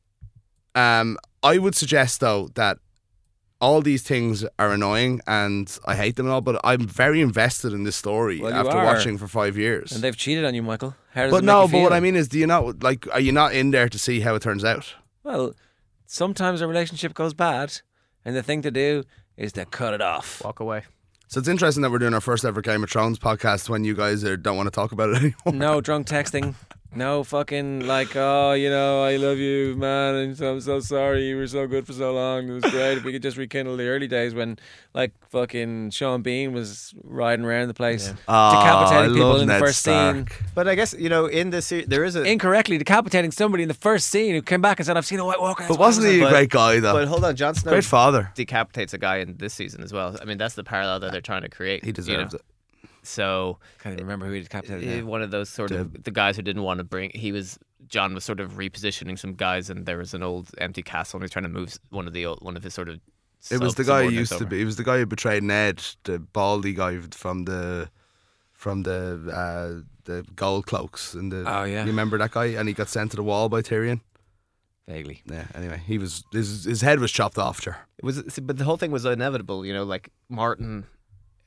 um, 0.75 1.19
I 1.43 1.59
would 1.59 1.75
suggest 1.75 2.21
though 2.21 2.49
that 2.55 2.79
all 3.61 3.81
these 3.81 4.03
things 4.03 4.45
are 4.59 4.73
annoying 4.73 5.21
and 5.27 5.79
I 5.87 5.97
hate 5.97 6.17
them 6.17 6.27
and 6.27 6.33
all, 6.35 6.43
but 6.43 6.61
I'm 6.63 6.87
very 6.87 7.21
invested 7.23 7.73
in 7.73 7.85
this 7.85 7.97
story 7.97 8.41
Well, 8.41 8.53
after 8.53 8.77
are. 8.77 8.85
watching 8.85 9.17
for 9.17 9.27
five 9.29 9.57
years. 9.57 9.93
and 9.93 10.03
they've 10.03 10.17
cheated 10.17 10.45
on 10.45 10.55
you, 10.55 10.63
Michael. 10.63 10.95
How 11.15 11.23
does 11.23 11.31
But 11.33 11.43
it 11.43 11.47
no, 11.47 11.63
you 11.65 11.73
but 11.73 11.81
what? 11.83 11.93
I 11.95 12.01
mean 12.01 12.17
is, 12.17 12.29
do 12.29 12.39
you 12.39 12.47
not 12.47 12.83
like? 12.83 13.07
Are 13.13 13.21
you 13.21 13.33
not 13.33 13.55
in 13.55 13.71
there 13.71 13.89
to 13.89 13.99
see 13.99 14.21
how 14.21 14.35
it 14.35 14.43
turns 14.43 14.63
out? 14.65 14.95
Well, 15.25 15.55
sometimes 16.05 16.61
a 16.61 16.67
relationship 16.69 17.15
goes 17.15 17.33
bad, 17.33 17.81
and 18.27 18.37
the 18.37 18.43
thing 18.43 18.61
to 18.63 18.71
do 18.71 19.05
is 19.39 19.53
to 19.55 19.65
cut 19.65 19.95
it 19.95 20.03
off. 20.03 20.43
Walk 20.45 20.61
away. 20.61 20.83
So 21.29 21.41
it's 21.41 21.49
interesting 21.49 21.83
that 21.83 21.91
we're 21.91 21.99
doing 21.99 22.15
our 22.15 22.21
first 22.21 22.45
ever 22.45 22.63
Game 22.63 22.85
of 22.85 22.91
Thrones 22.91 23.19
podcast 23.19 23.69
when 23.69 23.83
you 23.83 23.95
guys 23.95 24.23
are, 24.25 24.37
don't 24.37 24.57
want 24.57 24.69
to 24.69 24.71
talk 24.71 24.93
about 24.93 25.11
it 25.11 25.17
anymore. 25.47 25.69
No 25.69 25.81
drunk 25.81 26.07
texting. 26.07 26.55
No 26.97 27.23
fucking 27.25 27.81
like, 27.87 28.17
oh, 28.17 28.53
you 28.55 28.71
know, 28.71 29.03
I 29.05 29.17
love 29.17 29.37
you, 29.37 29.77
man, 29.77 30.15
and 30.15 30.41
I'm 30.41 30.61
so 30.61 30.81
sorry. 30.81 31.29
You 31.29 31.37
were 31.37 31.47
so 31.47 31.67
good 31.67 31.87
for 31.87 31.93
so 31.93 32.15
long. 32.15 32.49
It 32.49 32.53
was 32.53 32.65
great. 32.73 32.99
if 32.99 33.05
we 33.05 33.13
could 33.13 33.23
just 33.23 33.37
rekindle 33.37 33.77
the 33.77 33.87
early 33.87 34.09
days 34.09 34.35
when, 34.35 34.59
like, 34.95 35.13
fucking 35.29 35.91
Sean 35.91 36.23
Bean 36.23 36.53
was 36.53 36.95
riding 37.05 37.45
around 37.45 37.69
the 37.69 37.75
place, 37.75 38.13
Oh, 38.27 38.51
decapitating 38.53 39.11
I 39.11 39.15
people 39.15 39.29
love 39.29 39.41
in 39.43 39.47
the 39.49 39.53
Ned 39.53 39.61
first 39.61 39.83
scene, 39.83 40.27
But 40.55 40.69
I 40.69 40.75
guess 40.75 40.95
you 40.99 41.11
know 41.11 41.27
in 41.27 41.51
this 41.51 41.67
se- 41.67 41.85
there 41.85 42.03
is 42.05 42.17
a 42.17 42.23
incorrectly 42.25 42.79
decapitating 42.79 43.31
somebody 43.31 43.63
in 43.63 43.69
the 43.69 43.75
first 43.75 44.09
scene 44.09 44.35
who 44.35 44.41
came 44.41 44.63
back 44.63 44.79
and 44.79 44.87
said, 44.87 44.97
"I've 44.97 45.07
seen 45.07 45.19
a 45.19 45.25
White 45.25 45.41
Walker." 45.41 45.67
But 45.69 45.79
wasn't 45.79 46.07
he 46.07 46.23
a 46.23 46.29
great 46.31 46.51
guy 46.51 46.81
though? 46.81 46.95
But 46.95 47.09
hold 47.09 47.25
on, 47.25 47.37
Jon 47.37 47.55
Snow 47.55 47.73
great 47.73 47.85
father. 47.85 48.33
decapitates 48.35 48.95
a 48.95 48.99
guy 48.99 49.17
in 49.19 49.37
this 49.37 49.53
season 49.53 49.83
as 49.83 49.93
well. 49.93 50.17
I 50.21 50.25
mean, 50.25 50.39
that's 50.39 50.55
the 50.55 50.65
parallel 50.65 51.01
that 51.01 51.13
they're 51.13 51.21
trying 51.21 51.43
to 51.43 51.51
create. 51.51 51.83
He 51.83 51.89
you 51.89 51.93
deserves 51.93 52.33
know? 52.33 52.39
it. 52.39 52.45
So 53.07 53.59
Can't 53.81 53.95
even 53.95 54.05
remember 54.07 54.27
who 54.27 54.33
he 54.33 54.41
decapitated. 54.41 54.89
eh, 54.89 55.03
one 55.03 55.23
of 55.23 55.31
those 55.31 55.49
sort 55.49 55.71
of 55.71 56.05
the 56.05 56.11
guys 56.11 56.37
who 56.37 56.43
didn't 56.43 56.63
want 56.63 56.79
to 56.79 56.85
bring. 56.85 57.11
He 57.15 57.33
was 57.33 57.59
Jon 57.89 58.15
was 58.15 58.25
sort 58.25 58.41
of 58.41 58.53
repositioning 58.55 59.19
some 59.19 59.35
guys, 59.35 59.71
and 59.71 59.87
there 59.87 59.99
was 59.99 60.13
an 60.15 60.23
old 60.23 60.51
empty 60.59 60.83
castle, 60.83 61.19
and 61.19 61.23
he 61.23 61.25
was 61.25 61.31
trying 61.31 61.45
to 61.45 61.49
move 61.49 61.79
one 61.91 62.07
of 62.07 62.13
the 62.13 62.27
old, 62.27 62.41
one 62.43 62.57
of 62.57 62.63
his 62.65 62.75
sort 62.75 62.89
of. 62.89 63.01
It 63.51 63.61
was 63.61 63.77
the 63.77 63.85
guy 63.85 64.03
who 64.05 64.11
used 64.11 64.37
to 64.39 64.45
be. 64.47 64.61
It 64.61 64.65
was 64.65 64.77
the 64.77 64.83
guy 64.85 64.99
who 64.99 65.07
betrayed 65.07 65.43
Ned, 65.45 65.85
the 66.05 66.19
baldy 66.19 66.75
guy 66.75 66.99
from 67.13 67.45
the 67.45 67.89
from 68.53 68.83
the 68.83 69.01
uh, 69.33 69.83
the 70.05 70.25
gold 70.35 70.67
cloaks. 70.67 71.15
And 71.15 71.31
the 71.31 71.45
Oh, 71.47 71.63
yeah. 71.65 71.83
you 71.83 71.87
remember 71.91 72.19
that 72.19 72.33
guy? 72.33 72.47
And 72.47 72.67
he 72.69 72.75
got 72.75 72.89
sent 72.89 73.11
to 73.13 73.17
the 73.17 73.23
wall 73.23 73.49
by 73.49 73.63
Tyrion. 73.63 74.01
Vaguely. 74.89 75.23
Yeah. 75.27 75.45
Anyway, 75.55 75.81
he 75.87 75.99
was 75.99 76.25
his 76.33 76.65
his 76.65 76.81
head 76.81 76.99
was 77.01 77.13
chopped 77.13 77.39
off. 77.39 77.61
Sure. 77.61 77.77
It 77.99 78.05
was, 78.05 78.23
but 78.43 78.57
the 78.59 78.65
whole 78.65 78.77
thing 78.77 78.91
was 78.91 79.05
inevitable. 79.05 79.65
You 79.67 79.73
know, 79.75 79.85
like 79.85 80.11
Martin 80.29 80.87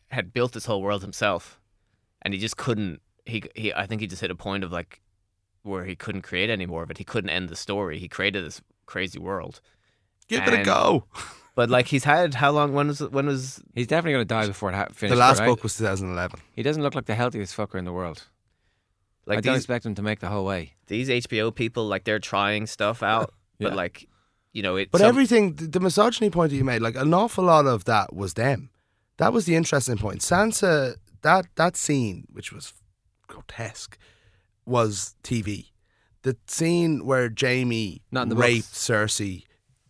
had 0.10 0.34
built 0.34 0.54
this 0.54 0.66
whole 0.66 0.82
world 0.82 1.02
himself, 1.02 1.60
and 2.22 2.34
he 2.34 2.40
just 2.40 2.58
couldn't. 2.58 3.02
He, 3.26 3.44
he, 3.56 3.74
I 3.74 3.86
think 3.86 4.02
he 4.02 4.08
just 4.08 4.22
hit 4.22 4.32
a 4.32 4.36
point 4.36 4.64
of 4.64 4.72
like 4.72 5.02
where 5.64 5.86
he 5.86 5.96
couldn't 5.96 6.22
create 6.24 6.50
any 6.50 6.66
more 6.66 6.84
of 6.84 6.90
it. 6.92 6.98
He 6.98 7.04
couldn't 7.04 7.30
end 7.30 7.50
the 7.50 7.56
story. 7.56 8.00
He 8.00 8.08
created 8.08 8.44
this 8.46 8.62
crazy 8.86 9.20
world, 9.20 9.62
Give 10.28 10.42
it 10.48 10.54
a 10.54 10.64
go. 10.64 11.06
but 11.56 11.70
like 11.70 11.88
he's 11.88 12.04
had 12.06 12.34
how 12.36 12.52
long? 12.52 12.74
When 12.74 12.88
was 12.88 13.02
when 13.02 13.28
was 13.28 13.62
He's 13.76 13.88
definitely 13.88 14.14
going 14.14 14.28
to 14.28 14.34
die 14.34 14.48
before 14.48 14.70
it 14.72 14.76
ha- 14.76 14.88
The 15.00 15.16
last 15.16 15.40
right? 15.40 15.48
book 15.48 15.62
was 15.64 15.78
2011. 15.78 16.40
He 16.56 16.64
doesn't 16.64 16.82
look 16.82 16.96
like 16.96 17.06
the 17.06 17.16
healthiest 17.16 17.56
fucker 17.56 17.76
in 17.78 17.86
the 17.86 17.94
world. 17.94 18.24
Like 19.26 19.36
I 19.36 19.38
like 19.38 19.44
don't 19.44 19.54
these 19.54 19.64
expect 19.64 19.86
him 19.86 19.94
to 19.96 20.02
make 20.02 20.22
the 20.22 20.28
whole 20.30 20.46
way. 20.46 20.74
these 20.88 21.08
HBO 21.10 21.54
people? 21.54 21.86
Like 21.88 22.04
they're 22.04 22.20
trying 22.20 22.66
stuff 22.66 23.04
out, 23.04 23.32
Yeah. 23.60 23.70
but 23.70 23.76
like 23.78 24.08
you 24.54 24.64
know 24.64 24.76
it. 24.76 24.90
But 24.92 25.02
some- 25.02 25.08
everything, 25.10 25.54
the, 25.54 25.68
the 25.68 25.80
misogyny 25.80 26.32
point 26.32 26.50
that 26.50 26.56
you 26.58 26.64
made, 26.64 26.82
like 26.82 26.96
an 26.96 27.14
awful 27.14 27.44
lot 27.44 27.68
of 27.68 27.84
that 27.86 28.16
was 28.16 28.34
them. 28.34 28.72
That 29.20 29.32
was 29.34 29.46
the 29.46 29.56
interesting 29.56 29.98
point. 29.98 30.22
Sansa, 30.22 30.96
that 31.22 31.46
that 31.56 31.78
scene, 31.78 32.26
which 32.32 32.52
was 32.52 32.74
grotesque, 33.28 33.98
was 34.66 35.16
TV. 35.24 35.68
The 36.24 36.36
scene 36.48 37.06
where 37.06 37.32
Jaime 37.40 38.02
Not 38.12 38.24
in 38.24 38.30
the 38.30 38.36
raped 38.36 38.70
books. 38.72 38.88
Cersei, 38.88 39.44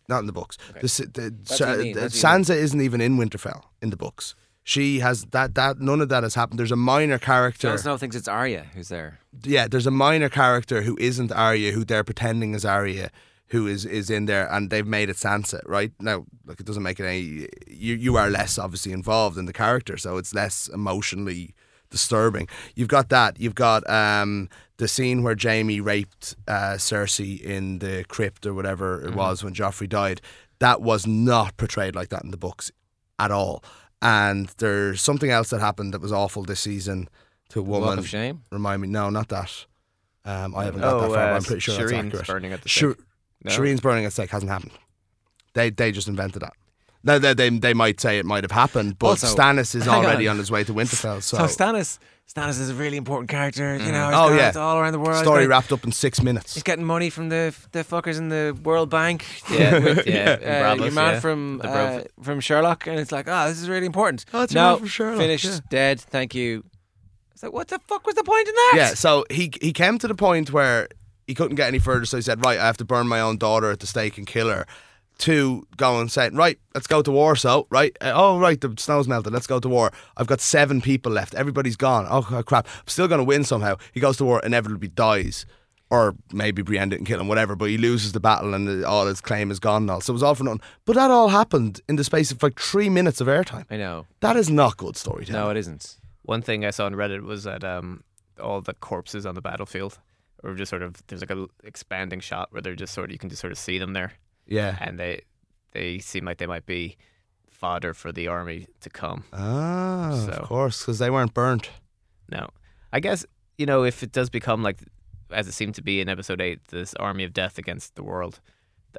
not 0.08 0.20
in 0.20 0.26
the 0.26 0.32
books. 0.32 0.56
The, 0.74 0.80
the, 1.12 1.34
Sa- 1.56 1.66
what 1.66 1.78
you 1.78 1.84
mean, 1.84 1.94
the- 1.94 2.02
you 2.02 2.06
Sansa 2.08 2.54
isn't 2.54 2.80
even 2.80 3.00
in 3.00 3.16
Winterfell 3.16 3.62
in 3.82 3.90
the 3.90 3.96
books. 3.96 4.34
She 4.62 5.00
has 5.00 5.24
that 5.30 5.54
that 5.54 5.80
none 5.80 6.00
of 6.00 6.08
that 6.10 6.22
has 6.22 6.34
happened. 6.34 6.58
There's 6.60 6.70
a 6.70 6.76
minor 6.76 7.18
character. 7.18 7.68
Jon 7.68 7.78
Snow 7.78 7.96
thinks 7.96 8.14
it's 8.14 8.28
Arya 8.28 8.66
who's 8.74 8.88
there. 8.88 9.18
yeah, 9.42 9.66
there's 9.66 9.86
a 9.86 9.90
minor 9.90 10.28
character 10.28 10.82
who 10.82 10.96
isn't 11.00 11.32
Arya, 11.32 11.72
who 11.72 11.84
they're 11.84 12.04
pretending 12.04 12.54
is 12.54 12.64
Arya, 12.64 13.10
who 13.50 13.66
is 13.66 13.84
is 13.84 14.10
in 14.10 14.26
there, 14.26 14.52
and 14.52 14.70
they've 14.70 14.86
made 14.86 15.10
it 15.10 15.16
Sansa. 15.16 15.60
Right 15.66 15.92
now, 16.00 16.24
like 16.46 16.60
it 16.60 16.66
doesn't 16.66 16.82
make 16.82 17.00
it 17.00 17.06
any. 17.06 17.48
You 17.68 17.94
you 17.94 18.16
are 18.16 18.30
less 18.30 18.58
obviously 18.58 18.92
involved 18.92 19.36
in 19.38 19.46
the 19.46 19.52
character, 19.52 19.96
so 19.96 20.16
it's 20.16 20.34
less 20.34 20.68
emotionally 20.68 21.54
disturbing. 21.90 22.48
You've 22.74 22.88
got 22.88 23.08
that. 23.08 23.40
You've 23.40 23.54
got 23.54 23.88
um 23.90 24.48
the 24.76 24.88
scene 24.88 25.22
where 25.22 25.36
Jaime 25.40 25.80
raped 25.80 26.36
uh, 26.48 26.74
Cersei 26.78 27.38
in 27.40 27.80
the 27.80 28.04
crypt 28.08 28.46
or 28.46 28.54
whatever 28.54 29.06
it 29.06 29.14
was 29.14 29.44
when 29.44 29.52
Joffrey 29.52 29.88
died. 29.88 30.22
That 30.58 30.80
was 30.80 31.06
not 31.06 31.56
portrayed 31.58 31.94
like 31.94 32.08
that 32.08 32.24
in 32.24 32.30
the 32.30 32.38
books 32.38 32.72
at 33.18 33.30
all. 33.30 33.62
And 34.00 34.48
there's 34.56 35.02
something 35.02 35.30
else 35.30 35.50
that 35.50 35.60
happened 35.60 35.92
that 35.92 36.00
was 36.00 36.12
awful 36.12 36.44
this 36.44 36.60
season 36.60 37.10
to 37.50 37.60
a 37.60 37.62
Walk 37.62 37.82
woman. 37.82 37.98
of 37.98 38.08
shame. 38.08 38.42
Remind 38.50 38.80
me, 38.80 38.88
no, 38.88 39.10
not 39.10 39.28
that. 39.28 39.66
Um, 40.24 40.54
I 40.54 40.64
haven't 40.64 40.80
got 40.80 40.94
oh, 40.94 41.00
that 41.00 41.06
far, 41.08 41.16
but 41.16 41.32
uh, 41.32 41.36
I'm 41.36 41.42
pretty 41.42 41.60
sure 41.60 41.74
Shireen's 41.74 41.90
that's 41.90 42.06
accurate. 42.06 42.26
burning 42.26 42.52
at 42.52 42.62
the 42.62 42.68
Shir-. 42.68 42.96
No? 43.44 43.50
Shireen's 43.52 43.80
burning 43.80 44.04
at 44.04 44.12
stake 44.12 44.30
hasn't 44.30 44.50
happened. 44.50 44.72
They 45.54 45.70
they 45.70 45.92
just 45.92 46.08
invented 46.08 46.42
that. 46.42 46.52
Now 47.02 47.18
they, 47.18 47.32
they 47.34 47.48
they 47.50 47.74
might 47.74 48.00
say 48.00 48.18
it 48.18 48.26
might 48.26 48.44
have 48.44 48.50
happened, 48.52 48.98
but 48.98 49.06
Also, 49.08 49.26
Stannis 49.34 49.74
is 49.74 49.88
already 49.88 50.28
on. 50.28 50.32
on. 50.32 50.38
his 50.38 50.50
way 50.50 50.64
to 50.64 50.72
Winterfell. 50.74 51.22
So, 51.22 51.38
So 51.38 51.44
Stannis, 51.44 51.98
Stannis 52.30 52.60
is 52.60 52.68
a 52.68 52.74
really 52.74 52.98
important 52.98 53.30
character. 53.30 53.74
You 53.78 53.90
know, 53.90 54.08
he's 54.08 54.16
Oh, 54.18 54.34
yeah. 54.34 54.52
all 54.54 54.76
around 54.78 54.92
the 54.92 54.98
world. 54.98 55.14
He's 55.14 55.22
story 55.22 55.44
got- 55.44 55.50
wrapped 55.50 55.72
up 55.72 55.82
in 55.84 55.92
six 55.92 56.20
minutes. 56.22 56.52
He's 56.52 56.62
getting 56.62 56.84
money 56.84 57.08
from 57.08 57.30
the 57.30 57.54
the 57.72 57.84
fuckers 57.84 58.18
in 58.18 58.28
the 58.28 58.54
World 58.62 58.90
Bank. 58.90 59.24
Yeah, 59.50 59.78
with, 59.78 60.06
yeah, 60.16 60.30
uh, 60.32 60.76
Braavos, 60.76 60.80
your 60.84 60.92
man 60.92 61.14
yeah. 61.14 61.20
from 61.20 61.60
uh, 61.64 62.00
from 62.22 62.40
Sherlock, 62.40 62.86
and 62.86 63.00
it's 63.00 63.10
like, 63.12 63.26
oh, 63.28 63.48
this 63.48 63.60
is 63.62 63.68
really 63.70 63.86
important. 63.86 64.26
Oh, 64.34 64.42
it's 64.42 64.52
your 64.52 64.62
no, 64.62 64.70
man 64.72 64.78
from 64.80 64.88
Sherlock, 64.88 65.18
finished, 65.18 65.44
yeah. 65.46 65.58
dead. 65.70 66.00
Thank 66.02 66.34
you. 66.34 66.62
It's 67.32 67.42
like, 67.42 67.54
what 67.54 67.68
the 67.68 67.78
fuck 67.88 68.04
was 68.06 68.14
the 68.14 68.24
point 68.24 68.46
in 68.46 68.54
that? 68.54 68.72
Yeah, 68.76 68.94
so 68.94 69.24
he 69.30 69.50
he 69.62 69.72
came 69.72 69.98
to 69.98 70.06
the 70.06 70.14
point 70.14 70.52
where 70.52 70.86
he 71.30 71.34
couldn't 71.34 71.54
get 71.54 71.68
any 71.68 71.78
further, 71.78 72.04
so 72.04 72.16
he 72.16 72.22
said, 72.22 72.44
"Right, 72.44 72.58
I 72.58 72.66
have 72.66 72.76
to 72.78 72.84
burn 72.84 73.06
my 73.06 73.20
own 73.20 73.36
daughter 73.38 73.70
at 73.70 73.78
the 73.78 73.86
stake 73.86 74.18
and 74.18 74.26
kill 74.26 74.48
her." 74.48 74.66
To 75.18 75.66
go 75.76 76.00
and 76.00 76.10
say, 76.10 76.30
"Right, 76.30 76.58
let's 76.74 76.88
go 76.88 77.02
to 77.02 77.12
war." 77.12 77.36
So, 77.36 77.66
right, 77.70 77.96
uh, 78.00 78.12
oh 78.14 78.38
right, 78.40 78.60
the 78.60 78.74
snow's 78.78 79.06
melted. 79.06 79.32
Let's 79.32 79.46
go 79.46 79.60
to 79.60 79.68
war. 79.68 79.92
I've 80.16 80.26
got 80.26 80.40
seven 80.40 80.80
people 80.80 81.12
left. 81.12 81.34
Everybody's 81.34 81.76
gone. 81.76 82.06
Oh 82.10 82.26
oh, 82.32 82.42
crap! 82.42 82.66
I'm 82.66 82.88
still 82.88 83.06
going 83.06 83.20
to 83.20 83.24
win 83.24 83.44
somehow. 83.44 83.76
He 83.92 84.00
goes 84.00 84.16
to 84.16 84.24
war, 84.24 84.40
inevitably 84.42 84.88
dies, 84.88 85.46
or 85.90 86.16
maybe 86.32 86.62
Brienne 86.62 86.88
didn't 86.88 87.06
kill 87.06 87.20
him, 87.20 87.28
whatever. 87.28 87.54
But 87.54 87.68
he 87.68 87.78
loses 87.78 88.12
the 88.12 88.20
battle, 88.20 88.54
and 88.54 88.84
all 88.84 89.06
his 89.06 89.20
claim 89.20 89.50
is 89.50 89.60
gone 89.60 89.86
now. 89.86 90.00
So 90.00 90.12
it 90.12 90.14
was 90.14 90.22
all 90.22 90.34
for 90.34 90.44
nothing. 90.44 90.62
But 90.86 90.96
that 90.96 91.10
all 91.10 91.28
happened 91.28 91.80
in 91.88 91.96
the 91.96 92.04
space 92.04 92.32
of 92.32 92.42
like 92.42 92.58
three 92.58 92.88
minutes 92.88 93.20
of 93.20 93.28
airtime. 93.28 93.66
I 93.70 93.76
know. 93.76 94.06
That 94.20 94.36
is 94.36 94.50
not 94.50 94.78
good 94.78 94.96
storytelling. 94.96 95.40
No, 95.40 95.50
it 95.50 95.56
isn't. 95.58 95.96
One 96.22 96.42
thing 96.42 96.64
I 96.64 96.70
saw 96.70 96.86
on 96.86 96.94
Reddit 96.94 97.22
was 97.22 97.44
that 97.44 97.62
um, 97.62 98.04
all 98.40 98.60
the 98.60 98.74
corpses 98.74 99.26
on 99.26 99.34
the 99.34 99.42
battlefield, 99.42 99.98
or 100.42 100.54
just 100.54 100.70
sort 100.70 100.82
of 100.82 100.94
there's 101.06 101.20
like 101.22 101.30
a 101.30 101.34
l- 101.40 101.50
expanding 101.64 102.20
shot 102.20 102.48
where 102.50 102.62
they're 102.62 102.74
just 102.74 102.92
sort 102.94 103.06
of 103.10 103.12
you 103.12 103.18
can 103.18 103.28
just 103.30 103.40
sort 103.40 103.52
of 103.52 103.58
see 103.58 103.78
them 103.78 103.92
there, 103.92 104.12
yeah. 104.46 104.76
and 104.80 104.98
they 104.98 105.22
they 105.72 105.98
seem 105.98 106.24
like 106.24 106.38
they 106.38 106.46
might 106.46 106.66
be 106.66 106.96
fodder 107.48 107.92
for 107.94 108.10
the 108.12 108.26
army 108.28 108.66
to 108.80 108.90
come. 108.90 109.24
Ah, 109.32 110.12
So- 110.26 110.32
of 110.32 110.48
course, 110.48 110.80
because 110.82 110.98
they 110.98 111.10
weren't 111.10 111.34
burnt. 111.34 111.70
No, 112.30 112.48
I 112.92 113.00
guess 113.00 113.24
you 113.58 113.66
know 113.66 113.84
if 113.84 114.02
it 114.02 114.12
does 114.12 114.30
become 114.30 114.62
like 114.62 114.78
as 115.30 115.46
it 115.46 115.52
seemed 115.52 115.74
to 115.76 115.82
be 115.82 116.00
in 116.00 116.08
episode 116.08 116.40
eight, 116.40 116.64
this 116.68 116.94
army 116.94 117.24
of 117.24 117.32
death 117.32 117.58
against 117.58 117.94
the 117.94 118.02
world. 118.02 118.40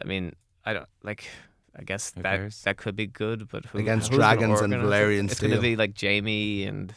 I 0.01 0.08
mean, 0.08 0.36
I 0.65 0.73
don't 0.73 0.88
like. 1.04 1.25
I 1.73 1.84
guess 1.84 2.13
Who 2.13 2.21
that 2.23 2.36
cares? 2.38 2.62
that 2.63 2.75
could 2.75 2.97
be 2.97 3.08
good, 3.08 3.47
but 3.49 3.65
who, 3.65 3.77
Against 3.80 4.10
who's 4.10 4.17
dragons 4.17 4.60
and 4.60 4.73
organize 4.73 4.99
it? 4.99 5.04
Valyrian 5.06 5.32
It's 5.32 5.39
going 5.39 5.54
to 5.54 5.62
be 5.62 5.77
like 5.77 5.99
Jaime 5.99 6.65
and 6.65 6.93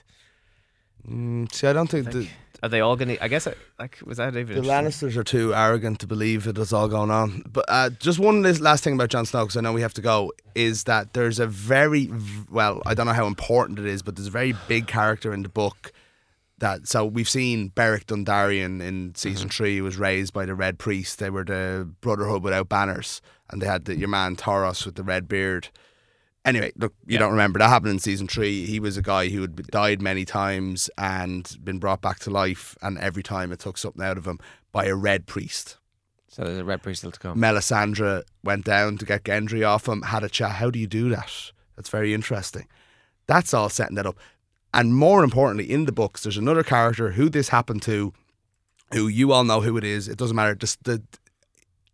Mm, 1.08 1.52
see, 1.52 1.66
I 1.68 1.72
don't 1.72 1.88
think 1.88 2.06
like, 2.06 2.14
the, 2.14 2.28
are 2.64 2.68
they 2.68 2.80
all 2.80 2.96
going 2.96 3.08
to? 3.08 3.22
I 3.24 3.28
guess 3.28 3.46
it- 3.46 3.58
like 3.78 3.98
was 4.04 4.16
that 4.18 4.34
even 4.36 4.56
the? 4.56 4.62
Lannisters 4.62 5.16
are 5.16 5.24
too 5.24 5.54
arrogant 5.54 6.00
to 6.00 6.06
believe 6.06 6.44
that 6.44 6.56
it 6.58 6.62
is 6.62 6.72
all 6.72 6.88
going 6.88 7.10
on. 7.10 7.42
But 7.46 7.64
uh, 7.68 7.90
just 7.90 8.18
one 8.18 8.42
last 8.42 8.82
thing 8.84 8.94
about 8.94 9.10
Jon 9.10 9.26
Snow, 9.26 9.44
because 9.44 9.56
I 9.56 9.60
know 9.60 9.72
we 9.72 9.82
have 9.82 9.94
to 9.94 10.00
go, 10.02 10.32
is 10.54 10.84
that 10.84 11.12
there's 11.12 11.38
a 11.38 11.46
very 11.46 12.10
well, 12.50 12.82
I 12.86 12.94
don't 12.94 13.06
know 13.06 13.12
how 13.12 13.26
important 13.26 13.78
it 13.78 13.86
is, 13.86 14.02
but 14.02 14.16
there's 14.16 14.28
a 14.28 14.38
very 14.42 14.54
big 14.68 14.86
character 14.86 15.32
in 15.32 15.42
the 15.42 15.48
book 15.48 15.92
that 16.58 16.86
so 16.88 17.04
we've 17.04 17.28
seen 17.28 17.68
Beric 17.68 18.06
Dondarrion 18.06 18.80
in 18.80 18.94
Mm-hmm. 19.08 19.14
season 19.16 19.48
three 19.48 19.80
was 19.80 19.96
raised 19.96 20.32
by 20.32 20.46
the 20.46 20.54
Red 20.54 20.78
Priest. 20.78 21.18
They 21.18 21.30
were 21.30 21.44
the 21.44 21.88
Brotherhood 22.00 22.42
without 22.42 22.68
banners, 22.68 23.20
and 23.50 23.60
they 23.60 23.66
had 23.66 23.84
the, 23.86 23.96
your 23.96 24.08
man 24.08 24.36
with 24.36 24.94
the 24.94 25.02
red 25.02 25.28
beard. 25.28 25.68
Anyway, 26.44 26.72
look, 26.76 26.92
you 27.06 27.14
Yeah. 27.14 27.20
don't 27.20 27.30
remember 27.32 27.58
that 27.58 27.68
happened 27.68 27.92
in 27.92 27.98
season 27.98 28.28
three. 28.28 28.66
He 28.66 28.78
was 28.78 28.96
a 28.96 29.02
guy 29.02 29.28
who 29.30 29.40
had 29.40 29.66
died 29.68 30.02
many 30.02 30.24
times 30.26 30.90
and 30.98 31.56
been 31.64 31.78
brought 31.78 32.02
back 32.02 32.18
to 32.20 32.30
life, 32.30 32.76
and 32.82 32.98
every 32.98 33.22
time 33.22 33.50
it 33.50 33.60
took 33.60 33.78
something 33.78 34.02
out 34.04 34.18
of 34.18 34.26
him 34.26 34.38
by 34.70 34.84
a 34.86 34.94
Red 34.94 35.26
Priest. 35.26 35.78
So 36.28 36.42
there's 36.42 36.58
a 36.58 36.64
red 36.64 36.82
priest 36.82 36.98
still 37.02 37.12
to 37.12 37.20
come. 37.20 37.38
Melisandre 37.38 38.24
went 38.42 38.64
down 38.64 38.98
to 38.98 39.04
get 39.04 39.22
Gendry 39.22 39.64
off 39.64 39.86
him, 39.88 40.02
had 40.02 40.24
a 40.24 40.28
chat. 40.28 40.56
How 40.56 40.68
do 40.68 40.80
you 40.80 40.88
do 40.88 41.08
that? 41.10 41.30
That's 41.76 41.88
very 41.88 42.12
interesting. 42.12 42.66
That's 43.28 43.54
all 43.54 43.68
setting 43.68 43.94
that 43.94 44.04
up. 44.06 44.18
And 44.74 44.96
more 44.96 45.22
importantly, 45.22 45.70
in 45.70 45.84
the 45.84 45.92
books, 45.92 46.24
there's 46.24 46.36
another 46.36 46.64
character 46.64 47.12
who 47.12 47.28
this 47.28 47.50
happened 47.50 47.82
to, 47.82 48.12
who 48.92 49.06
you 49.06 49.30
all 49.30 49.44
know 49.44 49.60
who 49.60 49.76
it 49.76 49.84
is. 49.84 50.08
It 50.08 50.18
doesn't 50.18 50.34
matter. 50.34 50.56
Just 50.56 50.82
the, 50.82 51.04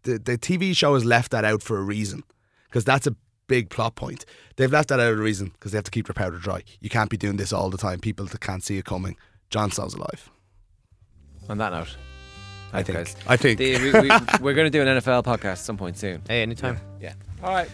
the, 0.04 0.12
the 0.18 0.38
TV 0.38 0.74
show 0.74 0.94
has 0.94 1.04
left 1.04 1.32
that 1.32 1.44
out 1.44 1.62
for 1.62 1.76
a 1.76 1.82
reason 1.82 2.24
because 2.64 2.86
that's 2.86 3.06
a 3.06 3.14
big 3.50 3.68
plot 3.68 3.96
point. 3.96 4.24
They've 4.56 4.70
left 4.70 4.88
that 4.90 5.00
out 5.00 5.10
of 5.10 5.16
the 5.16 5.22
reason 5.22 5.48
because 5.48 5.72
they 5.72 5.76
have 5.76 5.84
to 5.84 5.90
keep 5.90 6.06
their 6.06 6.14
powder 6.14 6.38
dry. 6.38 6.62
You 6.80 6.88
can't 6.88 7.10
be 7.10 7.16
doing 7.16 7.36
this 7.36 7.52
all 7.52 7.68
the 7.68 7.76
time. 7.76 7.98
People 7.98 8.24
that 8.26 8.40
can't 8.40 8.62
see 8.62 8.78
it 8.78 8.84
coming. 8.84 9.16
Jon 9.50 9.72
Snow's 9.72 9.94
alive. 9.94 10.30
On 11.48 11.58
that 11.58 11.72
note, 11.72 11.96
I 12.72 12.84
think. 12.84 12.98
guys. 12.98 13.16
I 13.26 13.36
think. 13.36 13.58
The, 13.58 13.76
we, 13.78 13.90
we, 13.90 14.08
we're 14.40 14.54
going 14.54 14.70
to 14.70 14.78
do 14.78 14.80
an 14.82 14.86
NFL 14.86 15.24
podcast 15.24 15.44
at 15.44 15.58
some 15.58 15.76
point 15.76 15.98
soon. 15.98 16.22
Hey, 16.28 16.42
anytime. 16.42 16.78
Yeah. 17.00 17.14
All 17.42 17.52
right. 17.52 17.68